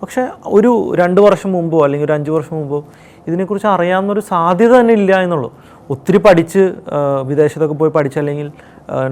പക്ഷേ 0.02 0.23
ഒരു 0.56 0.71
രണ്ട് 1.00 1.21
വർഷം 1.26 1.50
മുമ്പോ 1.52 1.78
അല്ലെങ്കിൽ 1.85 2.06
ഒരു 2.09 2.14
അഞ്ച് 2.16 2.30
വർഷം 2.30 2.54
മുമ്പോ 2.56 2.85
ഇതിനെക്കുറിച്ച് 3.28 3.66
അറിയാവുന്ന 3.66 4.11
ഒരു 4.12 4.23
സാധ്യത 4.33 4.73
തന്നെ 4.80 4.94
ഇല്ല 4.94 5.21
എന്നുള്ളൂ. 5.25 5.50
ഒത്തിരി 5.90 6.18
പഠിച്ച് 6.18 6.62
വിദേശത്തൊക്കെ 7.30 7.76
പോയി 7.80 7.92
പഠിച്ച് 7.97 8.18
അല്ലെങ്കിൽ 8.23 8.49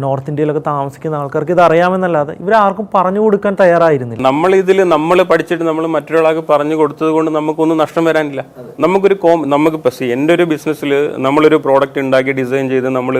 നോർത്ത് 0.02 0.28
ഇന്ത്യയിലൊക്കെ 0.30 0.62
താമസിക്കുന്ന 0.66 1.18
ആൾക്കാർക്ക് 1.20 1.52
ഇത് 1.54 1.60
അറിയാമെന്നല്ലാതെ 1.66 2.32
ഇവരാർക്കും 2.42 2.86
പറഞ്ഞു 2.94 3.20
കൊടുക്കാൻ 3.24 3.52
തയ്യാറായിരുന്നില്ല. 3.60 4.22
നമ്മൾ 4.28 4.50
ഇതിൽ 4.62 4.78
നമ്മൾ 4.94 5.18
പഠിച്ചിട്ട് 5.30 5.64
നമ്മൾ 5.68 5.84
മറ്റൊരാൾക്ക് 5.94 6.42
പറഞ്ഞു 6.50 6.76
കൊടുത്തത് 6.80 7.10
കൊണ്ട് 7.16 7.30
നമുക്കൊന്നും 7.38 7.78
നഷ്ടം 7.82 8.04
വരാനില്ല. 8.08 8.42
നമുക്കൊരു 8.84 9.16
കോം 9.24 9.38
നമുക്ക് 9.54 9.90
സി 9.98 10.08
എന്റെ 10.16 10.32
ഒരു 10.36 10.44
ബിസിനസ്സിൽ 10.52 10.92
നമ്മളൊരു 11.26 11.56
പ്രോഡക്റ്റ് 11.64 12.02
ഉണ്ടാക്കി 12.04 12.34
ഡിസൈൻ 12.40 12.68
ചെയ്ത് 12.74 12.88
നമ്മൾ 12.98 13.16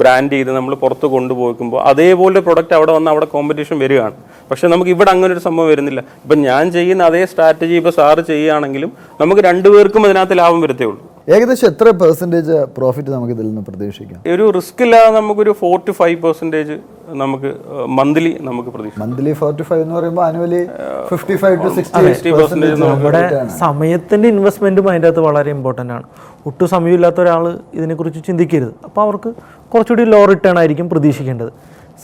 ബ്രാൻഡ് 0.00 0.34
ചെയ്ത് 0.36 0.50
നമ്മൾ 0.58 0.74
പുറത്ത് 0.82 1.06
കൊണ്ടുപോയിക്കുമ്പോൾ 1.14 1.80
അതേപോലെ 1.92 2.40
പ്രോഡക്റ്റ് 2.48 2.76
അവിടെ 2.78 2.92
വന്ന് 2.98 3.10
അവിടെ 3.14 3.28
കോമ്പറ്റീഷൻ 3.36 3.78
വരികയാണ്. 3.84 4.18
പക്ഷെ 4.50 4.66
നമുക്ക് 4.74 4.92
ഇവിടെ 4.96 5.10
അങ്ങനെ 5.14 5.32
ഒരു 5.36 5.44
സംഭവം 5.46 5.70
വരുന്നില്ല. 5.72 6.00
ഇപ്പം 6.24 6.40
ഞാൻ 6.48 6.72
ചെയ്യുന്ന 6.76 7.08
അതേ 7.12 7.22
സ്ട്രാറ്റജി 7.32 7.76
ഇപ്പോൾ 7.80 7.94
സാറ് 8.00 8.24
ചെയ്യുകയാണെങ്കിലും 8.32 8.92
നമുക്ക് 9.22 9.44
രണ്ടുപേർക്കും 9.50 10.04
അതിനകത്ത് 10.08 10.38
ലാഭം 10.42 10.60
വരത്തേ 10.66 10.86
ഉള്ളൂ. 10.90 11.00
ഏകദേശം 11.28 11.66
എത്ര 11.72 11.88
പെർസെന്റേജ് 12.02 12.54
പ്രോഫിറ്റ് 12.76 13.10
നമുക്ക് 13.14 13.32
ഇതിൽ 13.34 13.46
നിന്ന് 13.48 13.62
പ്രതീക്ഷിക്കാം? 13.66 14.20
ഒരു 14.34 14.44
റിസ്ക് 14.56 14.80
ഇല്ലാതെ 14.84 15.10
നമുക്കൊരു 15.18 15.52
ഫോർ 15.60 15.76
ടു 15.88 15.92
ഫൈവ് 15.98 16.16
പെർസെന്റേജ് 16.22 16.76
നമുക്ക് 17.20 17.50
മന്ത്ലി 17.98 18.32
നമുക്ക് 18.48 18.70
പ്രതീക്ഷിക്കാം. 18.74 19.02
മന്ത്ലി 19.04 19.32
ടു 19.58 19.66
ഫൈവ് 19.68 19.82
എന്ന് 19.84 19.94
പറയുമ്പോൾ 19.98 20.24
annually 20.28 20.62
fifty 21.10 21.36
five 21.42 21.56
to 21.64 21.70
sixty 21.76 22.32
percentage 22.38 22.80
നമ്മുടെ 22.82 23.22
സമയത്തിന്റെ 23.64 24.28
ഇൻവെസ്റ്റ്മെന്റും 24.34 24.88
അതിന്റെ 24.92 25.08
അകത്ത് 25.08 25.24
വളരെ 25.28 25.50
ഇമ്പോർട്ടന്റ് 25.56 25.94
ആണ്. 25.98 26.06
ഒട്ടും 26.46 26.68
സമയമില്ലാത്ത 26.74 27.20
ഒരാൾ 27.26 27.44
ഇതിനെക്കുറിച്ച് 27.78 28.22
ചിന്തിക്കരുത്. 28.30 28.72
അപ്പോൾ 28.88 29.02
അവർക്ക് 29.06 29.32
കുറച്ചുകൂടി 29.74 30.04
ലോ 30.14 30.24
റിട്ടേൺ 30.32 30.58
ആയിരിക്കും 30.62 30.88
പ്രതീക്ഷിക്കേണ്ടത്. 30.94 31.52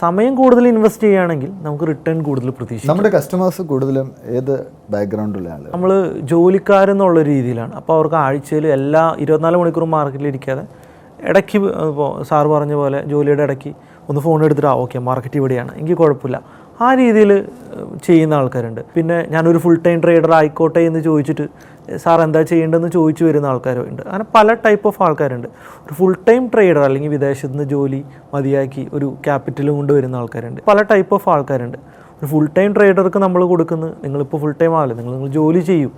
സമയം 0.02 0.32
കൂടുതൽ 0.34 0.68
ഇൻവെസ്റ്റ് 0.68 1.04
ചെയ്യുകയാണെങ്കിൽ 1.04 1.50
നമുക്ക് 1.66 1.84
റിട്ടേൺ 1.90 2.22
കൂടുതൽ 2.22 2.50
പ്രതീക്ഷിക്കാം. 2.50 2.90
നമ്മുടെ 2.90 3.10
കസ്റ്റമേഴ്സ് 3.16 3.62
കൂടുതലും 3.62 4.08
ഏത് 4.38 4.54
ബാക്ക്ഗ്രൗണ്ടുള്ള 4.90 5.48
നമ്മൾ 5.74 5.92
ജോലിക്കാരെന്നുള്ള 6.32 7.22
രീതിയിലാണ്. 7.22 7.72
അപ്പോൾ 7.72 7.94
അവർക്ക് 7.94 8.14
ആഴ്ചയിൽ 8.14 8.66
എല്ലാ 8.66 9.04
ഇരുപത്തിനാല് 9.18 9.56
മണിക്കൂറും 9.56 9.90
മാർക്കറ്റിൽ 9.90 10.28
ഇരിക്കാതെ 10.28 10.64
ഇടയ്ക്ക് 11.30 11.56
ഇപ്പോൾ 11.90 12.10
സാറ് 12.22 12.46
പറഞ്ഞ 12.46 12.74
പോലെ 12.74 12.98
ജോലിയുടെ 13.12 13.42
ഇടയ്ക്ക് 13.42 13.72
ഒന്ന് 14.08 14.20
ഫോൺ 14.20 14.44
എടുത്തിട്ട് 14.44 14.70
ആ 14.72 14.74
ഓക്കെ 14.84 14.98
മാർക്കറ്റ് 14.98 15.36
ഇവിടെയാണ്. 15.36 15.72
എങ്കിൽ 15.80 15.94
കുഴപ്പമില്ല. 15.94 16.38
ആ 16.80 16.94
രീതിയിൽ 16.94 17.30
ചെയ്യുന്ന 18.06 18.34
ആൾക്കാരുണ്ട്. 18.34 18.80
പിന്നെ 18.94 19.26
ഞാനൊരു 19.30 19.58
ഫുൾ 19.58 19.78
ടൈം 19.86 20.00
ട്രേഡർ 20.00 20.32
ആയിക്കോട്ടെ 20.32 20.80
എന്ന് 20.80 21.00
ചോദിച്ചിട്ട് 21.00 21.46
സാർ 21.96 22.20
എന്താ 22.20 22.42
ചെയ്യേണ്ടതെന്ന് 22.42 22.88
ചോദിച്ചു 22.88 23.24
വരുന്ന 23.24 23.46
ആൾക്കാരുണ്ട്. 23.46 24.02
അങ്ങനെ 24.02 24.24
പല 24.34 24.54
ടൈപ്പ് 24.64 24.86
ഓഫ് 24.88 25.02
ആൾക്കാരുണ്ട്. 25.02 25.48
ഒരു 25.84 25.94
ഫുൾ 25.94 26.16
ടൈം 26.28 26.48
ട്രേഡർ 26.54 26.78
അല്ലെങ്കിൽ 26.78 27.08
വിദേശത്ത് 27.08 27.52
നിന്ന് 27.52 27.64
ജോലി 27.64 28.04
മതിയാക്കി 28.34 28.88
ഒരു 28.92 29.16
ക്യാപിറ്റലും 29.26 29.76
കൊണ്ട് 29.76 29.92
വരുന്ന 29.92 30.16
ആൾക്കാരുണ്ട്. 30.16 30.60
പല 30.68 30.82
ടൈപ്പ് 30.82 31.14
ഓഫ് 31.14 31.28
ആൾക്കാരുണ്ട്. 31.28 31.78
ഒരു 32.18 32.26
ഫുൾ 32.26 32.48
ടൈം 32.58 32.74
ട്രേഡർക്ക് 32.74 33.18
നമ്മൾ 33.18 33.44
കൊടുക്കുന്നത് 33.44 33.92
നിങ്ങളിപ്പോൾ 34.04 34.38
ഫുൾ 34.40 34.54
ടൈം 34.60 34.76
ആവില്ല 34.76 34.94
നിങ്ങൾ 34.94 35.12
നിങ്ങൾ 35.12 35.28
ജോലി 35.28 35.60
ചെയ്യും. 35.60 35.92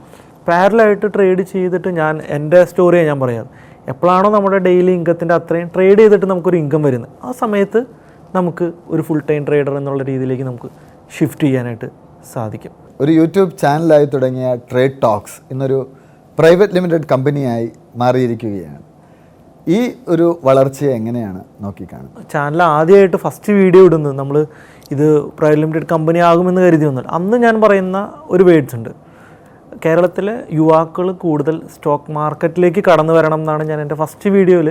പാരലായിട്ട് 0.48 1.06
ട്രേഡ് 1.14 1.42
ചെയ്തിട്ട് 1.42 1.88
ഞാൻ 1.88 2.20
എന്റെ 2.28 2.64
സ്റ്റോറിയാണ് 2.64 3.08
ഞാൻ 3.08 3.20
പറയാം. 3.20 3.46
എപ്പോഴാണോ 3.88 4.30
നമ്മുടെ 4.30 4.58
ഡെയിലി 4.58 4.92
ഇൻകത്തിന്റെ 4.92 5.34
അത്രയും 5.34 5.68
ട്രേഡ് 5.74 5.98
ചെയ്തിട്ട് 5.98 6.26
നമുക്കൊരു 6.26 6.56
ഇൻകം 6.56 6.82
വരുന്നത്. 6.82 7.10
ആ 7.24 7.32
സമയത്ത് 7.32 7.80
നമുക്ക് 8.36 8.66
ഒരു 8.92 9.02
ഫുൾ 9.06 9.22
ടൈം 9.30 9.42
ട്രേഡർ 9.48 9.74
എന്നുള്ള 9.80 10.02
രീതിയിലേക്ക് 10.10 10.44
നമുക്ക് 10.50 10.68
ഷിഫ്റ്റ് 11.16 11.44
ചെയ്യാനായിട്ട് 11.46 11.88
സാധിക്കും. 12.32 12.72
ഒരു 13.02 13.12
യൂട്യൂബ് 13.18 13.52
ചാനലായി 13.62 14.06
തുടങ്ങിയ 14.14 14.48
ട്രേഡ് 14.70 14.98
ടോക്സ് 15.04 15.36
എന്നൊരു 15.52 15.78
പ്രൈവറ്റ് 16.38 16.74
ലിമിറ്റഡ് 16.76 17.08
കമ്പനിയായി 17.12 17.68
മാറിയിരിക്കുകയാണ്. 18.02 18.84
ഈ 19.76 19.78
ഒരു 20.12 20.26
വളർച്ചയെ 20.48 20.92
എങ്ങനെയാണ് 20.98 21.40
നോക്കിക്കാണുന്നത്? 21.64 22.20
ചാനൽ 22.32 22.60
ആദ്യമായിട്ട് 22.76 23.18
ഫസ്റ്റ് 23.24 23.52
വീഡിയോ 23.60 23.82
ഇടുന്നത് 23.88 24.14
നമ്മൾ 24.20 24.36
ഇത് 24.94 25.06
പ്രൈവറ്റ് 25.38 25.62
ലിമിറ്റഡ് 25.62 25.88
കമ്പനി 25.94 26.20
ആകുമെന്ന് 26.28 26.62
കരുതി 26.66 26.86
വന്നത് 26.90 27.08
അന്ന് 27.18 27.36
ഞാൻ 27.44 27.56
പറയുന്ന 27.64 27.98
ഒരു 28.34 28.42
വേർഡ്സ് 28.48 28.76
ഉണ്ട്. 28.78 28.92
കേരളത്തിലെ 29.84 30.34
യുവാക്കൾ 30.60 31.06
കൂടുതൽ 31.24 31.56
സ്റ്റോക്ക് 31.74 32.12
മാർക്കറ്റിലേക്ക് 32.18 32.80
കടന്നു 32.88 33.12
വരണം 33.18 33.40
എന്നാണ് 33.42 33.62
ഞാൻ 33.70 33.78
എന്റെ 33.84 33.96
ഫസ്റ്റ് 34.00 34.30
വീഡിയോയിൽ 34.36 34.70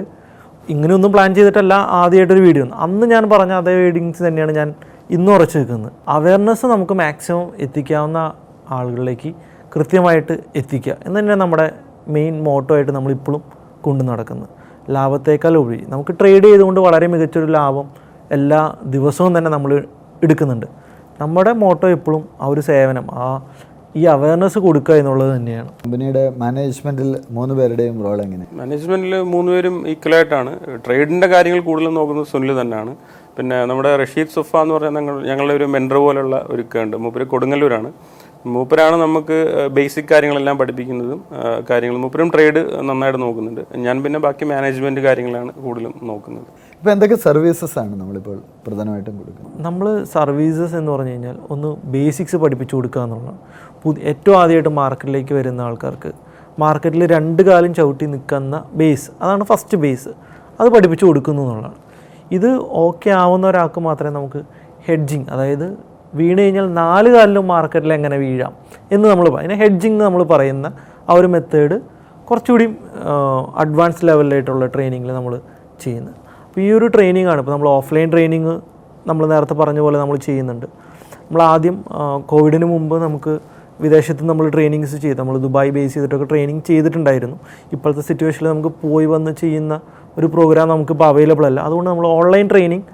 ഇങ്ങനെയൊന്നും 0.69 1.11
പ്ലാൻ 1.11 1.35
ചെയ്തിട്ടല്ല 1.35 1.73
ആദ്യമായിട്ടൊരു 1.73 2.39
വീഡിയോ 2.39 2.69
അന്ന് 2.73 3.07
ഞാൻ 3.07 3.29
പറഞ്ഞ 3.29 3.53
അതേ 3.53 3.73
വീഡിയോസ് 3.75 4.23
തന്നെയാണ് 4.27 4.51
ഞാൻ 4.51 4.73
ഇന്നും 5.09 5.33
ഉറച്ചു 5.33 5.57
നിൽക്കുന്നത്. 5.57 5.91
അവയർനെസ് 6.07 6.65
നമുക്ക് 6.65 6.93
മാക്സിമം 6.93 7.51
എത്തിക്കാവുന്ന 7.59 8.33
ആളുകളിലേക്ക് 8.69 9.33
കൃത്യമായിട്ട് 9.75 10.37
എത്തിക്കുക. 10.55 10.95
എന്ന് 11.05 11.19
തന്നെയാണ് 11.19 11.41
നമ്മുടെ 11.41 11.71
മെയിൻ 12.07 12.43
മോട്ടോ 12.43 12.75
ആയിട്ട് 12.75 12.91
നമ്മളിപ്പോഴും 12.91 13.41
കൊണ്ടു 13.81 14.03
നടക്കുന്നത്. 14.03 14.49
ലാഭത്തേക്കാൾ 14.89 15.57
ഉപരി 15.57 15.85
നമുക്ക് 15.87 16.11
ട്രേഡ് 16.21 16.43
ചെയ്തുകൊണ്ട് 16.43 16.79
വളരെ 16.79 17.07
മികച്ചൊരു 17.07 17.45
ലാഭം 17.45 17.87
എല്ലാ 18.31 18.75
ദിവസവും 18.85 19.37
തന്നെ 19.37 19.51
നമ്മൾ 19.51 19.83
എടുക്കുന്നുണ്ട്. 20.23 20.65
നമ്മുടെ 21.21 21.51
മോട്ടോ 21.51 21.87
എപ്പോഴും 21.87 22.29
ആ 22.41 22.47
ഒരു 22.47 22.61
സേവനം 22.61 23.05
ആ 23.13 23.41
ഈ 23.95 24.01
അവയർനെസ് 24.13 24.59
കൊടുക്കുക 24.65 24.95
എന്നുള്ളത് 25.01 25.31
തന്നെയാണ്. 25.35 25.69
കമ്പനിയുടെ 25.83 26.23
മാനേജ്മെന്റിൽ 26.41 27.09
മൂന്ന് 27.37 27.53
പേരുടെയും 27.59 27.95
റോൾ 28.05 28.19
എങ്ങനെ? 28.25 28.45
മാനേജ്മെന്റിൽ 28.59 29.13
മൂന്നുപേരും 29.33 29.75
ഈക്വലായിട്ടാണ് 29.93 30.51
ട്രേഡിന്റെ 30.85 31.27
കാര്യങ്ങൾ 31.33 31.61
കൂടുതലും 31.69 31.95
നോക്കുന്നത് 31.99 32.27
സുനിൽ 32.33 32.53
തന്നെയാണ്. 32.61 32.93
പിന്നെ 33.37 33.57
നമ്മുടെ 33.69 33.91
റഷീദ് 34.01 34.33
സുഫ 34.37 34.51
എന്ന് 34.63 34.73
പറയുന്ന 34.75 34.99
ഞങ്ങൾ 34.99 35.17
ഞങ്ങളുടെ 35.29 35.53
ഒരു 35.59 35.67
മെൻഡർ 35.75 35.97
പോലുള്ള 36.05 36.37
ഒരു 36.53 36.65
ഉണ്ട് 36.85 36.97
മൂപ്പര് 37.03 37.27
കൊടുങ്ങല്ലൂരാണ്. 37.33 37.91
മൂപ്പരാണ് 38.53 38.95
നമുക്ക് 39.05 39.37
ബേസിക് 39.77 40.09
കാര്യങ്ങളെല്ലാം 40.11 40.57
പഠിപ്പിക്കുന്നതും 40.59 41.19
കാര്യങ്ങളും. 41.31 41.65
കാര്യങ്ങൾ 41.69 41.97
മൂപ്പരും 42.03 42.29
ട്രേഡ് 42.35 42.61
നന്നായിട്ട് 42.89 43.19
നോക്കുന്നുണ്ട്. 43.25 43.63
ഞാൻ 43.85 43.95
പിന്നെ 44.03 44.19
ബാക്കി 44.25 44.45
മാനേജ്മെന്റ് 44.51 45.01
കാര്യങ്ങളാണ് 45.07 45.51
കൂടുതലും 45.65 45.95
നോക്കുന്നത്. 46.11 46.47
ഇപ്പോൾ 46.79 46.91
എന്തൊക്കെ 46.91 47.15
സർവീസസ് 47.25 47.75
ആണ് 47.79 47.93
നമ്മളിപ്പോൾ 48.01 48.35
പ്രധാനമായിട്ടും 48.65 49.15
കൊടുക്കുന്നത്? 49.21 49.55
നമ്മൾ 49.65 49.85
സർവീസസ് 50.13 50.75
എന്ന് 50.79 50.91
പറഞ്ഞു 50.93 51.13
കഴിഞ്ഞാൽ 51.13 51.37
ഒന്ന് 51.53 51.69
ബേസിക്സ് 51.95 52.37
പഠിപ്പിച്ചു 52.43 52.75
കൊടുക്കുക 52.77 53.01
എന്നുള്ളതാണ്. 53.05 53.39
പുതിയ 53.83 54.03
ഏറ്റവും 54.11 54.35
ആദ്യമായിട്ട് 54.41 54.71
മാർക്കറ്റിലേക്ക് 54.77 55.33
വരുന്ന 55.39 55.61
ആൾക്കാർക്ക് 55.67 56.11
മാർക്കറ്റിൽ 56.63 57.03
രണ്ട് 57.15 57.41
കാലം 57.49 57.73
ചവിട്ടി 57.79 58.05
നിൽക്കുന്ന 58.13 58.61
ബേസ് 58.81 59.09
അതാണ് 59.21 59.47
ഫസ്റ്റ് 59.51 59.79
ബേസ് 59.83 60.13
അത് 60.59 60.69
പഠിപ്പിച്ചു 60.75 61.05
കൊടുക്കുന്നു 61.09 61.41
എന്നുള്ളതാണ്. 61.45 61.77
ഇത് 62.37 62.49
ഓക്കെ 62.85 63.11
ആവുന്ന 63.23 63.45
ഒരാൾക്ക് 63.51 63.83
മാത്രമേ 63.89 64.13
നമുക്ക് 64.19 64.41
ഹെഡ്ജിങ് 64.87 65.27
അതായത് 65.35 65.67
വീണ് 66.21 66.39
കഴിഞ്ഞാൽ 66.41 66.67
നാല് 66.81 67.11
കാലിലും 67.15 67.45
മാർക്കറ്റിൽ 67.53 67.93
എങ്ങനെ 67.97 68.19
വീഴാം 68.25 68.53
എന്ന് 68.95 69.05
നമ്മൾ 69.11 69.25
അതിനെ 69.41 69.57
ഹെഡ്ജിങ് 69.63 70.01
നമ്മൾ 70.07 70.23
പറയുന്ന 70.33 70.67
ആ 71.09 71.19
ഒരു 71.19 71.29
മെത്തേഡ് 71.35 71.77
കുറച്ചുകൂടി 72.29 72.67
അഡ്വാൻസ് 73.63 74.03
ലെവലിലായിട്ടുള്ള 74.11 74.65
ട്രെയിനിങ്ങിൽ 74.77 75.13
നമ്മൾ 75.19 75.35
ചെയ്യുന്നത്. 75.83 76.18
അപ്പോൾ 76.49 76.61
ഈ 76.61 76.67
ഒരു 76.77 76.87
ട്രെയിനിങ് 76.93 77.27
ആണ്. 77.31 77.39
ഇപ്പോൾ 77.41 77.53
നമ്മൾ 77.55 77.67
ഓഫ്ലൈൻ 77.69 78.07
ട്രെയിനിങ് 78.13 78.53
നമ്മൾ 79.09 79.23
നേരത്തെ 79.31 79.55
പറഞ്ഞ 79.59 79.79
പോലെ 79.85 79.97
നമ്മൾ 80.01 80.15
ചെയ്യുന്നുണ്ട്. 80.27 80.65
നമ്മൾ 81.25 81.41
ആദ്യം 81.53 81.75
കോവിഡിന് 82.31 82.67
മുമ്പ് 82.71 82.95
നമുക്ക് 83.03 83.33
വിദേശത്ത് 83.83 84.23
നമ്മൾ 84.29 84.45
ട്രെയിനിങ്സ് 84.55 84.95
ചെയ്ത്. 85.03 85.17
നമ്മൾ 85.19 85.35
ദുബായ് 85.43 85.71
ബേസ് 85.75 85.93
ചെയ്തിട്ടൊക്കെ 85.93 86.27
ട്രെയിനിങ് 86.31 86.63
ചെയ്തിട്ടുണ്ടായിരുന്നു. 86.69 87.37
ഇപ്പോഴത്തെ 87.75 88.03
സിറ്റുവേഷനിൽ 88.07 88.49
നമുക്ക് 88.53 88.71
പോയി 88.83 89.07
വന്ന് 89.13 89.31
ചെയ്യുന്ന 89.41 89.73
ഒരു 90.17 90.27
പ്രോഗ്രാം 90.33 90.67
നമുക്ക് 90.73 90.93
ഇപ്പോൾ 90.95 91.07
അവൈലബിൾ 91.11 91.45
അല്ല. 91.49 91.59
അതുകൊണ്ട് 91.67 91.89
നമ്മൾ 91.89 92.07
ഓൺലൈൻ 92.07 92.47
ട്രെയിനിങ് 92.53 92.85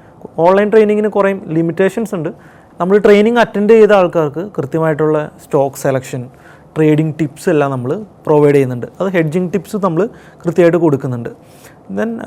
ഓൺലൈൻ 0.45 0.69
ട്രെയിനിങ്ങിന് 0.73 1.09
കുറേ 1.17 1.31
ലിമിറ്റേഷൻസ് 1.57 2.13
ഉണ്ട്. 2.17 2.29
നമ്മൾ 2.81 2.95
ട്രെയിനിങ് 3.05 3.39
അറ്റൻഡ് 3.43 3.73
ചെയ്ത 3.79 3.93
ആൾക്കാർക്ക് 3.99 4.43
കൃത്യമായിട്ടുള്ള 4.57 5.17
സ്റ്റോക്ക് 5.43 5.79
സെലക്ഷൻ 5.85 6.23
ട്രേഡിംഗ് 6.77 7.13
ടിപ്സ് 7.19 7.47
എല്ലാം 7.51 7.69
നമ്മൾ 7.71 7.91
പ്രൊവൈഡ് 8.25 8.55
ചെയ്യുന്നുണ്ട്. 8.55 8.87
അത് 8.99 9.09
ഹെഡ്ജിങ് 9.17 9.49
ടിപ്സ് 9.53 9.77
നമ്മൾ 9.85 10.01
കൃത്യമായിട്ട് 10.43 10.79
കൊടുക്കുന്നുണ്ട്. 10.85 11.29
ദെൻ 11.89 12.19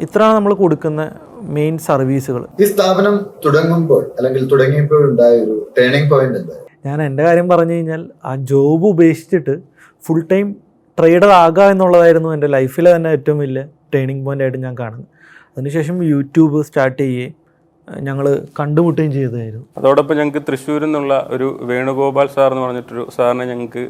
ഇത്രയാണ് 0.00 0.34
നമ്മൾ 0.36 0.54
കൊടുക്കുന്ന 0.54 1.10
മെയിൻ 1.40 1.78
സർവീസുകൾ 1.78 2.46
ഈ 2.60 2.64
സ്ഥാപനം 2.64 3.26
തുടങ്ങുമ്പോൾ 3.44 4.02
അല്ലെങ്കിൽ 4.18 4.48
തുടങ്ങിയപ്പോൾ 4.48 5.10
ഉണ്ടായ 5.10 5.40
ഒരു 5.40 5.70
ടേണിംഗ് 5.78 6.10
പോയിന്റ് 6.10 6.38
ഞാൻ 6.86 7.02
എന്റെ 7.02 7.22
കാര്യം 7.22 7.48
പറഞ്ഞു 7.48 7.72
കഴിഞ്ഞാൽ 7.72 8.10
ആ 8.24 8.36
ജോബ് 8.36 8.86
ഉപേക്ഷിച്ചിട്ട് 8.86 9.54
ഫുൾ 10.02 10.22
ടൈം 10.22 10.54
ട്രേഡർ 10.98 11.28
ആകുക 11.28 11.62
എന്നുള്ളതായിരുന്നു 11.62 12.32
എന്റെ 12.32 12.46
ലൈഫിലെ 12.46 12.96
തന്നെ 12.96 13.10
ഏറ്റവും 13.10 13.38
വലിയ 13.38 13.62
ടേണിംഗ് 13.94 14.24
പോയിന്റ് 14.24 14.44
ആയിട്ട് 14.44 14.58
ഞാൻ 14.58 14.74
കാണുന്നത്. 14.78 15.08
അതിനുശേഷം 15.56 16.04
യൂട്യൂബ് 16.04 16.62
സ്റ്റാർട്ട് 16.62 17.02
ചെയ്യുകയും 17.02 17.41
ഞങ്ങൾ 17.88 18.26
കണ്ടുമുട്ടുകയും 18.58 19.12
ചെയ്തതായിരുന്നു. 19.12 19.66
അതോടൊപ്പം 19.78 20.16
ഞങ്ങൾക്ക് 20.16 20.42
തൃശ്ശൂരിൽ 20.48 20.84
നിന്നുള്ള 20.84 21.14
ഒരു 21.30 21.46
വേണുഗോപാൽ 21.70 22.26
സാർ 22.26 22.50
എന്ന് 22.52 22.62
പറഞ്ഞിട്ടൊരു 22.64 23.04
സാറിനെ 23.16 23.44
ഞങ്ങൾക്ക് 23.44 23.82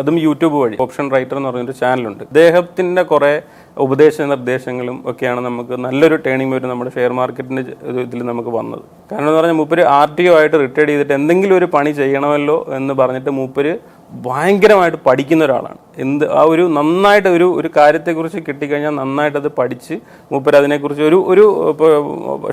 അതും 0.00 0.18
യൂട്യൂബ് 0.18 0.56
വഴി 0.62 0.76
ഓപ്ഷൻ 0.80 1.10
റൈറ്റർ 1.14 1.36
എന്ന് 1.36 1.48
പറഞ്ഞൊരു 1.48 1.72
ചാനലുണ്ട്. 1.72 2.22
അദ്ദേഹത്തിന്റെ 2.22 3.02
കുറേ 3.02 3.32
ഉപദേശ 3.76 4.20
നിർദ്ദേശങ്ങളും 4.20 4.96
ഒക്കെയാണ് 5.10 5.40
നമുക്ക് 5.40 5.74
നല്ലൊരു 5.86 6.16
ടേണിംഗ് 6.26 6.52
പോയിട്ട് 6.52 6.68
നമ്മുടെ 6.68 6.90
ഷെയർ 6.90 7.12
മാർക്കറ്റിന്റെ 7.12 7.62
ഇതിൽ 8.06 8.22
നമുക്ക് 8.32 8.48
വന്നത്. 8.48 8.84
കാരണം 9.12 9.28
എന്ന് 9.28 9.38
പറഞ്ഞാൽ 9.38 9.56
മൂപ്പര് 9.62 9.84
ആർ 9.98 10.08
ടി 10.18 10.26
ഒ 10.28 10.34
ആയിട്ട് 10.38 10.56
റിട്ടയർഡ് 10.56 10.90
ചെയ്തിട്ട് 10.90 11.12
എന്തെങ്കിലും 11.12 11.56
ഒരു 11.56 11.64
പണി 11.64 11.90
ചെയ്യണമല്ലോ 11.90 12.58
എന്ന് 12.78 12.94
പറഞ്ഞിട്ട് 12.94 13.30
മൂപ്പര് 13.30 13.74
ഭയങ്കരമായിട്ട് 14.26 14.98
പഠിക്കുന്ന 15.06 15.44
ഒരാളാണ്. 15.44 15.78
എന്ത് 16.04 16.24
ആ 16.38 16.42
ഒരു 16.52 16.64
നന്നായിട്ട് 16.76 17.28
ഒരു 17.28 17.46
ഒരു 17.60 17.68
കാര്യത്തെക്കുറിച്ച് 17.76 18.40
കിട്ടിക്കഴിഞ്ഞാൽ 18.48 18.94
നന്നായിട്ട് 19.00 19.38
അത് 19.38 19.48
പഠിച്ച് 19.58 19.94
മൂപ്പർ 20.32 20.56
അതിനെക്കുറിച്ച് 20.60 21.04
ഒരു 21.08 21.18
ഒരു 21.32 21.44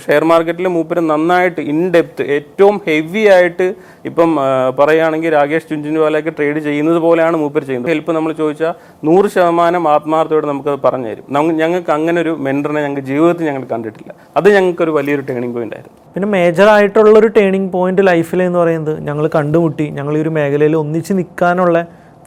ഷെയർ 0.05 0.23
മാർക്കറ്റിൽ 0.31 0.67
മൂപ്പർ 0.75 0.99
നന്നായിട്ട് 1.11 1.61
ഇൻ 1.73 1.79
ഡെപ്ത് 1.95 2.23
ഏറ്റവും 2.37 2.81
ഹെവി 2.87 3.23
ആയിട്ട് 3.35 3.67
ഇപ്പം 4.09 4.31
പറയുകയാണെങ്കിൽ 4.79 5.31
രാകേഷ് 5.37 5.69
ചുഞ്ചുൻവാലയൊക്കെ 5.69 6.33
ട്രേഡ് 6.37 6.59
ചെയ്യുന്നത് 6.67 6.99
പോലെയാണ് 7.05 7.37
മൂപ്പര് 7.43 7.65
ചെയ്യുന്നത്. 7.69 7.91
ഹെൽപ്പ് 7.91 8.11
നമ്മൾ 8.17 8.33
ചോദിച്ചാൽ 8.41 8.73
നൂറ് 9.09 9.27
ശതമാനം 9.35 9.83
ആത്മാർത്ഥയോടെ 9.93 10.47
നമുക്കത് 10.51 10.79
പറഞ്ഞു 10.87 11.09
തരും. 11.11 11.25
ഞങ്ങൾക്ക് 11.61 11.93
അങ്ങനെ 11.97 12.17
ഒരു 12.21 12.33
മെന്ററിനെ 12.47 12.81
ഞങ്ങൾക്ക് 12.85 13.05
ജീവിതത്തിൽ 13.11 13.47
ഞങ്ങൾ 13.51 13.63
കണ്ടിട്ടില്ല. 13.73 14.11
അത് 14.39 14.49
ഞങ്ങൾക്കൊരു 14.55 14.91
വലിയൊരു 14.97 15.25
ടേണിംഗ് 15.29 15.55
പോയിന്റ് 15.57 15.75
ആയിരുന്നു. 15.77 15.95
പിന്നെ 16.13 16.27
മേജർ 16.35 16.67
ആയിട്ടുള്ളൊരു 16.75 17.27
ടേണിംഗ് 17.37 17.71
പോയിന്റ് 17.73 18.03
ലൈഫിൽ 18.09 18.41
എന്ന് 18.47 18.59
പറയുന്നത് 18.63 18.95
ഞങ്ങൾ 19.07 19.25
കണ്ടുമുട്ടി 19.37 19.85
ഞങ്ങൾ 19.97 20.13
ഈ 20.17 20.21
ഒരു 20.25 20.31
മേഖലയിൽ 20.37 20.75
ഒന്നിച്ച് 20.83 21.13
നിൽക്കാനുള്ള 21.19 21.77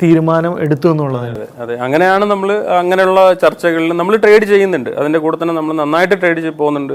തീരുമാനം 0.00 0.52
എടുത്തു 0.64 0.86
എന്നുള്ളതാണ് 0.92 1.46
അതെ 1.62 1.74
അങ്ങനെയാണ് 1.86 2.24
നമ്മൾ 2.32 2.50
അങ്ങനെയുള്ള 2.80 3.20
ചർച്ചകളിൽ 3.42 3.92
നമ്മൾ 4.00 4.14
ട്രേഡ് 4.24 4.46
ചെയ്യുന്നുണ്ട്. 4.52 4.90
അതിന്റെ 5.00 5.20
കൂടെ 5.24 5.36
തന്നെ 5.42 5.54
നമ്മൾ 5.58 5.74
നന്നായിട്ട് 5.82 6.16
ട്രേഡ് 6.22 6.40
ചെയ്ത് 6.44 6.58
പോകുന്നുണ്ട്. 6.62 6.94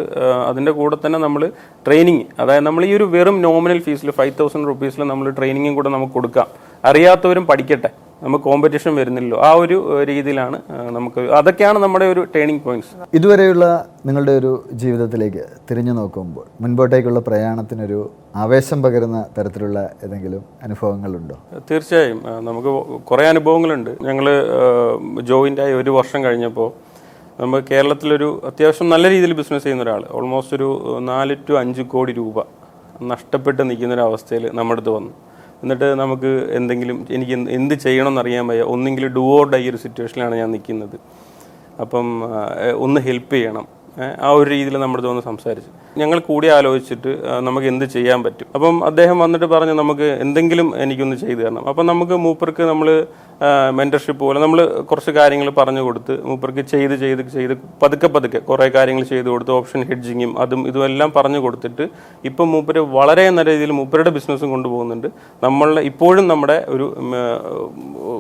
അതിന്റെ 0.50 0.74
കൂടെ 0.80 0.98
തന്നെ 1.06 1.20
നമ്മൾ 1.26 1.44
ട്രെയിനിങ് 1.88 2.24
അതായത് 2.44 2.66
നമ്മൾ 2.70 2.86
ഈ 2.90 2.94
ഒരു 3.00 3.08
വെറും 3.16 3.38
നോമിനൽ 3.48 3.80
ഫീസിൽ 3.88 4.12
ഫൈവ് 4.20 4.36
തൗസൻഡ് 4.40 4.70
റുപ്പീസിൽ 4.72 5.04
നമ്മൾ 5.12 5.30
ട്രെയിനിങ്ങും 5.40 5.76
കൂടെ 5.80 5.92
നമുക്ക് 5.98 6.16
കൊടുക്കാം. 6.20 6.50
അറിയാത്തവരും 6.92 7.46
പഠിക്കട്ടെ. 7.52 7.92
നമുക്ക് 8.24 8.44
കോമ്പറ്റീഷൻ 8.46 8.96
വരുന്നില്ലല്ലോ. 8.96 9.40
ആ 9.48 9.50
ഒരു 9.54 9.78
രീതിയിലാണ് 10.10 10.58
നമുക്ക് 10.96 11.22
അതൊക്കെയാണ് 11.40 11.80
നമ്മുടെ 11.80 12.06
ഒരു 12.06 12.22
ടേണിംഗ് 12.36 12.64
പോയിന്റ്സ് 12.64 12.94
ഇതുവരെയുള്ള 13.14 13.66
നിങ്ങളുടെ 14.06 14.32
ഒരു 14.32 14.52
ജീവിതത്തിലേക്ക് 14.82 15.44
തിരിഞ്ഞു 15.70 15.92
നോക്കുമ്പോൾ 15.92 16.46
മുൻപോട്ടേക്കുള്ള 16.62 17.20
പ്രയാണത്തിനൊരു 17.20 18.00
ആവേശം 18.36 18.82
പകരുന്ന 18.84 19.26
തരത്തിലുള്ള 19.38 19.80
ഏതെങ്കിലും 20.04 20.44
അനുഭവങ്ങളുണ്ടോ? 20.64 21.38
തീർച്ചയായും. 21.72 22.22
നമുക്ക് 22.50 22.74
കുറേ 23.12 23.26
അനുഭവങ്ങളുണ്ട്. 23.26 23.92
ഞങ്ങൾ 24.02 24.28
ജോയിന്റ് 25.22 25.62
ആയി 25.62 25.74
ഒരു 25.74 25.90
വർഷം 25.90 26.24
കഴിഞ്ഞപ്പോൾ 26.24 26.70
നമ്മൾ 27.42 27.60
കേരളത്തിലൊരു 27.72 28.42
അത്യാവശ്യം 28.46 28.90
നല്ല 28.90 29.10
രീതിയിൽ 29.10 29.34
ബിസിനസ് 29.34 29.64
ചെയ്യുന്ന 29.64 29.84
ഒരാൾ 29.84 30.04
ഓൾമോസ്റ്റ് 30.12 30.56
ഒരു 30.56 31.00
നാല് 31.12 31.36
ടു 31.50 31.54
അഞ്ച് 31.54 31.82
കോടി 31.82 32.12
രൂപ 32.14 32.40
നഷ്ടപ്പെട്ട് 33.04 33.70
നിൽക്കുന്ന 33.70 33.94
ഒരു 33.94 34.02
അവസ്ഥയിൽ 34.02 34.44
നമ്മുടെ 34.54 34.80
അടുത്ത് 34.80 34.90
വന്നു. 34.90 35.14
എന്നിട്ട് 35.64 35.88
നമുക്ക് 36.00 36.32
എന്തെങ്കിലും 36.58 36.98
എനിക്ക് 37.12 37.32
എന്ത് 37.32 37.76
ചെയ്യണമെന്ന് 37.76 38.22
അറിയാൻ 38.22 38.48
വയ്യ. 38.48 38.64
ഒന്നെങ്കിലും 38.74 39.14
ഡു 39.14 39.24
ഓർ 39.38 39.46
ഡൈ 39.52 39.64
ഒരു 39.70 39.78
സിറ്റുവേഷനിലാണ് 39.78 40.36
ഞാൻ 40.36 40.50
നിൽക്കുന്നത്. 40.52 40.98
അപ്പം 41.82 42.08
ഒന്ന് 42.86 43.02
ഹെൽപ്പ് 43.02 43.34
ചെയ്യണം. 43.36 43.66
ആ 44.22 44.30
ഒരു 44.30 44.50
രീതിയിൽ 44.50 44.78
നമ്മുടെ 44.78 45.08
വന്ന് 45.08 45.22
സംസാരിച്ചു 45.22 45.72
ഞങ്ങൾ 46.02 46.18
കൂടി 46.30 46.48
ആലോചിച്ചിട്ട് 46.56 47.12
നമുക്ക് 47.48 47.68
എന്ത് 47.74 47.86
ചെയ്യാൻ 47.96 48.20
പറ്റും. 48.26 48.48
അപ്പം 48.56 48.78
അദ്ദേഹം 48.90 49.18
വന്നിട്ട് 49.24 49.48
പറഞ്ഞു 49.54 49.76
നമുക്ക് 49.82 50.08
എന്തെങ്കിലും 50.26 50.68
എനിക്കൊന്ന് 50.86 51.18
ചെയ്തു 51.24 51.42
തരണം. 51.44 51.64
അപ്പം 51.72 51.86
നമുക്ക് 51.92 52.18
മൂപ്പർക്ക് 52.26 52.66
നമ്മൾ 52.72 52.90
മെന്റർഷിപ്പ് 53.78 54.22
പോലെ 54.26 54.40
നമ്മൾ 54.44 54.60
കുറച്ച് 54.90 55.12
കാര്യങ്ങൾ 55.18 55.48
പറഞ്ഞു 55.58 55.82
കൊടുത്ത് 55.86 56.14
മൂപ്പർക്ക് 56.30 56.64
ചെയ്ത് 56.74 56.94
ചെയ്ത് 57.02 57.24
ചെയ്ത് 57.34 57.54
പതുക്കെ 57.82 58.08
പതുക്കെ 58.16 58.40
കുറേ 58.50 58.68
കാര്യങ്ങൾ 58.76 59.04
ചെയ്ത് 59.10 59.30
കൊടുത്ത് 59.34 59.54
ഓപ്ഷൻ 59.58 59.82
ഹെഡ്ജിങ്ങും 59.90 60.32
അതും 60.44 60.62
ഇതുമെല്ലാം 60.70 61.10
പറഞ്ഞു 61.18 61.40
കൊടുത്തിട്ട് 61.46 61.86
ഇപ്പം 62.30 62.48
മൂപ്പര് 62.54 62.82
വളരെ 62.98 63.26
നല്ല 63.30 63.48
രീതിയിൽ 63.50 63.74
മൂപ്പരുടെ 63.80 64.12
ബിസിനസ്സും 64.18 64.52
കൊണ്ടുപോകുന്നുണ്ട്. 64.56 65.08
നമ്മളുടെ 65.46 65.84
ഇപ്പോഴും 65.92 66.26
നമ്മുടെ 66.32 66.58
ഒരു 66.76 66.88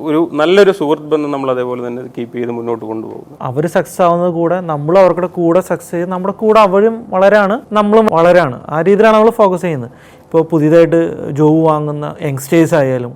ഒരു 0.10 0.20
നല്ലൊരു 0.42 0.74
സുഹൃത്ത് 0.80 1.10
ബന്ധം 1.14 1.32
നമ്മൾ 1.36 1.50
അതേപോലെ 1.56 1.82
തന്നെ 1.88 2.04
കീപ്പ് 2.18 2.36
ചെയ്ത് 2.38 2.54
മുന്നോട്ട് 2.58 2.84
കൊണ്ടുപോകും 2.92 3.38
അവർ 3.50 3.66
സക്സസ് 3.78 4.02
ആവുന്നത് 4.08 4.34
കൂടെ 4.40 4.58
നമ്മൾ 4.74 4.96
അവരുടെ 5.04 5.30
കൂടെ 5.40 5.62
സക്സസ് 5.72 5.94
ചെയ്ത് 5.96 6.12
നമ്മുടെ 6.16 6.36
കൂടെ 6.44 6.62
അവരും 6.68 6.98
വളരാണ്. 7.16 7.58
നമ്മളും 7.72 8.06
വളരാണ്. 8.12 8.60
ആ 8.70 8.82
രീതിയിലാണ് 8.82 9.16
നമ്മൾ 9.18 9.30
ഫോക്കസ് 9.30 9.62
ചെയ്യുന്നത്. 9.62 9.92
ഇപ്പോൾ 10.24 10.44
പുതിയതായിട്ട് 10.52 11.32
ജോബ് 11.32 11.62
വാങ്ങുന്ന 11.68 12.16
യങ്സ്റ്റേഴ്സ് 12.22 12.76
ആയാലും 12.76 13.14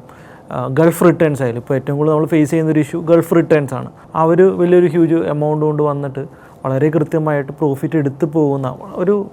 ഗൾഫ് 0.71 1.03
റിട്ടേൺസ് 1.05 1.41
ആയാലും 1.43 1.61
ഇപ്പോൾ 1.61 1.75
ഏറ്റവും 1.75 1.97
കൂടുതൽ 1.97 2.13
നമ്മൾ 2.13 2.25
ഫേസ് 2.25 2.49
ചെയ്യുന്ന 2.51 2.71
ഒരു 2.71 2.79
ഇഷ്യൂ 2.79 2.99
ഗൾഫ് 3.01 3.35
റിട്ടേൺസ് 3.35 3.73
ആണ്. 3.73 3.89
അവർ 4.15 4.41
വലിയൊരു 4.61 4.87
ഹ്യൂജ് 4.87 5.15
എമൗണ്ട് 5.15 5.65
കൊണ്ട് 5.65 5.83
വന്നിട്ട് 5.83 6.23
വളരെ 6.65 6.89
കൃത്യമായിട്ട് 6.89 7.51
പ്രോഫിറ്റ് 7.51 7.97
എടുത്തു 7.97 8.25
പോകുന്ന 8.25 8.77
ഒരു 8.93 9.29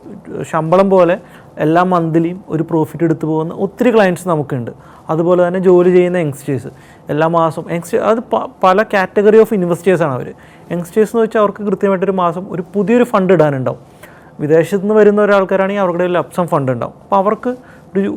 ശമ്പളം 0.50 0.90
പോലെ 0.90 1.18
എല്ലാ 1.58 1.82
മന്ത്ലിയും 1.85 2.44
ഒരു 2.49 2.62
പ്രോഫിറ്റ് 2.62 3.04
എടുത്തു 3.04 3.26
പോകുന്ന 3.26 3.54
ഒത്തിരി 3.54 3.90
ക്ലയന്റ്സ് 3.90 4.28
നമുക്കുണ്ട്. 4.28 4.70
അതുപോലെ 5.11 5.46
തന്നെ 5.46 5.58
ജോലി 5.58 5.90
ചെയ്യുന്ന 5.96 6.18
യങ്സ്റ്റേഴ്സ് 6.18 6.70
എല്ലാ 7.11 7.28
മാസവും 7.28 7.66
യങ്സ്റ്റേ 7.75 7.99
അത് 7.99 8.20
പല 8.64 8.82
കാറ്റഗറി 8.94 9.38
ഓഫ് 9.38 9.54
ഇൻവെസ്റ്റേഴ്സാണ് 9.54 10.12
അവർ 10.12 10.28
യങ്സ്റ്റേഴ്സ് 10.73 11.12
എന്ന് 11.16 11.25
വെച്ചാൽ 11.25 11.40
അവർക്ക് 11.40 11.62
കൃത്യമായിട്ടൊരു 11.62 12.12
മാസം 12.12 12.46
ഒരു 12.50 12.64
പുതിയൊരു 12.75 13.04
ഫണ്ട് 13.04 13.32
ഇടാനുണ്ടാവും. 13.32 13.95
വിദേശത്ത് 14.40 14.82
നിന്ന് 14.82 14.94
വരുന്ന 14.94 15.20
ഒരാൾക്കാരാണെങ്കിൽ 15.22 15.82
അവരുടെ 15.84 16.02
കയ്യിൽ 16.04 16.18
അപ്സം 16.18 16.46
ഫണ്ട് 16.52 16.70
ഉണ്ടാവും. 16.72 16.96
അപ്പോൾ 17.04 17.18
അവർക്ക് 17.22 17.50
ഒരു 17.96 18.10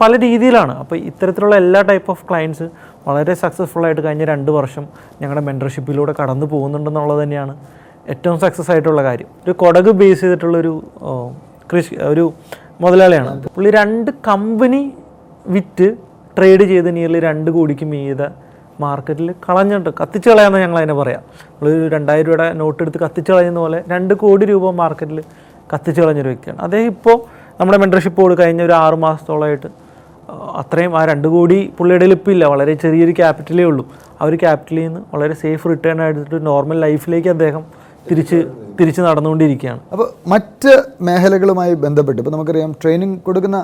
പല 0.00 0.12
രീതിയിലാണ്. 0.26 0.72
അപ്പോൾ 0.82 0.96
ഇത്തരത്തിലുള്ള 1.10 1.54
എല്ലാ 1.62 1.80
ടൈപ്പ് 1.90 2.10
ഓഫ് 2.14 2.24
ക്ലയൻസ് 2.30 2.66
വളരെ 3.06 3.34
സക്സസ്ഫുൾ 3.42 3.84
ആയിട്ട് 3.86 4.02
കഴിഞ്ഞ 4.04 4.24
രണ്ട് 4.32 4.50
വർഷം 4.58 4.84
ഞങ്ങളുടെ 5.22 5.44
മെന്റർഷിപ്പിലൂടെ 5.48 6.14
കടന്നു 6.20 6.46
പോകുന്നുണ്ടെന്നുള്ളത് 6.52 7.22
തന്നെയാണ് 7.22 7.54
ഏറ്റവും 8.12 8.38
സക്സസ് 8.44 8.70
ആയിട്ടുള്ള 8.70 9.02
കാര്യം. 9.02 9.28
ഒരു 9.44 9.52
കൊടക് 9.62 9.90
ബേസ് 10.00 10.20
ചെയ്തിട്ടുള്ളൊരു 10.20 10.72
കൃഷി 11.72 11.94
ഒരു 12.12 12.24
മുതലാളിയാണ്. 12.82 13.30
പുള്ളി 13.56 13.70
രണ്ട് 13.80 14.10
കമ്പനി 14.28 14.82
വിറ്റ് 15.54 15.88
ട്രേഡ് 16.38 16.64
ചെയ്ത് 16.70 16.88
നിയർലി 16.96 17.20
രണ്ട് 17.28 17.50
കോടിക്ക് 17.56 17.86
മീത 17.92 18.22
മാർക്കറ്റിൽ 18.82 19.28
കളഞ്ഞിട്ട് 19.46 19.90
കത്തിച്ച് 20.00 20.28
കളയാമെന്ന് 20.30 20.62
ഞങ്ങൾ 20.64 20.78
അതിനെ 20.80 20.94
പറയാം. 21.00 21.22
നമ്മൾ 21.50 21.88
രണ്ടായിരം 21.94 22.26
രൂപയുടെ 22.28 22.46
നോട്ട് 22.60 22.80
എടുത്ത് 22.82 23.00
കത്തിച്ച് 23.04 23.30
കളയുന്ന 23.32 23.60
പോലെ 23.60 23.78
രണ്ട് 23.92 24.14
കോടി 24.22 24.44
രൂപ 24.52 24.70
മാർക്കറ്റിൽ 24.80 25.20
കത്തിച്ച് 25.72 26.00
കളഞ്ഞൊരു 26.02 26.30
വ്യക്തിയാണ്. 26.32 26.58
അദ്ദേഹം 26.66 26.88
ഇപ്പോൾ 26.94 27.16
നമ്മുടെ 27.60 27.78
മെന്റർഷിപ്പോട് 27.82 28.32
കഴിഞ്ഞ 28.40 28.62
ഒരു 28.68 28.74
ആറ് 28.84 28.96
മാസത്തോളമായിട്ട് 29.04 29.70
അത്രയും 30.60 30.92
ആ 30.98 31.00
രണ്ട് 31.10 31.28
കോടി 31.34 31.58
പുള്ളിയുടെ 31.78 32.06
ഇല്ല. 32.34 32.44
വളരെ 32.52 32.74
ചെറിയൊരു 32.82 33.14
ക്യാപിറ്റലേ 33.20 33.64
ഉള്ളൂ. 33.70 33.84
ആ 34.20 34.24
ഒരു 34.28 34.36
ക്യാപിറ്റലിൽ 34.42 34.84
നിന്ന് 34.88 35.00
വളരെ 35.14 35.34
സേഫ് 35.42 35.64
റിട്ടേൺ 35.70 35.98
ആയിട്ട് 36.04 36.38
നോർമൽ 36.50 36.78
ലൈഫിലേക്ക് 36.86 37.30
അദ്ദേഹം 37.36 37.64
തിരിച്ച് 38.08 38.38
തിരിച്ച് 38.78 39.02
നടന്നുകൊണ്ടിരിക്കുകയാണ്. 39.06 39.80
അപ്പോൾ 39.92 40.06
മറ്റ് 40.32 40.72
മേഖലകളുമായി 41.06 41.74
ബന്ധപ്പെട്ട് 41.84 42.18
ഇപ്പോൾ 42.20 42.34
നമുക്കറിയാം 42.34 42.70
ട്രെയിനിങ് 42.82 43.16
കൊടുക്കുന്ന 43.26 43.58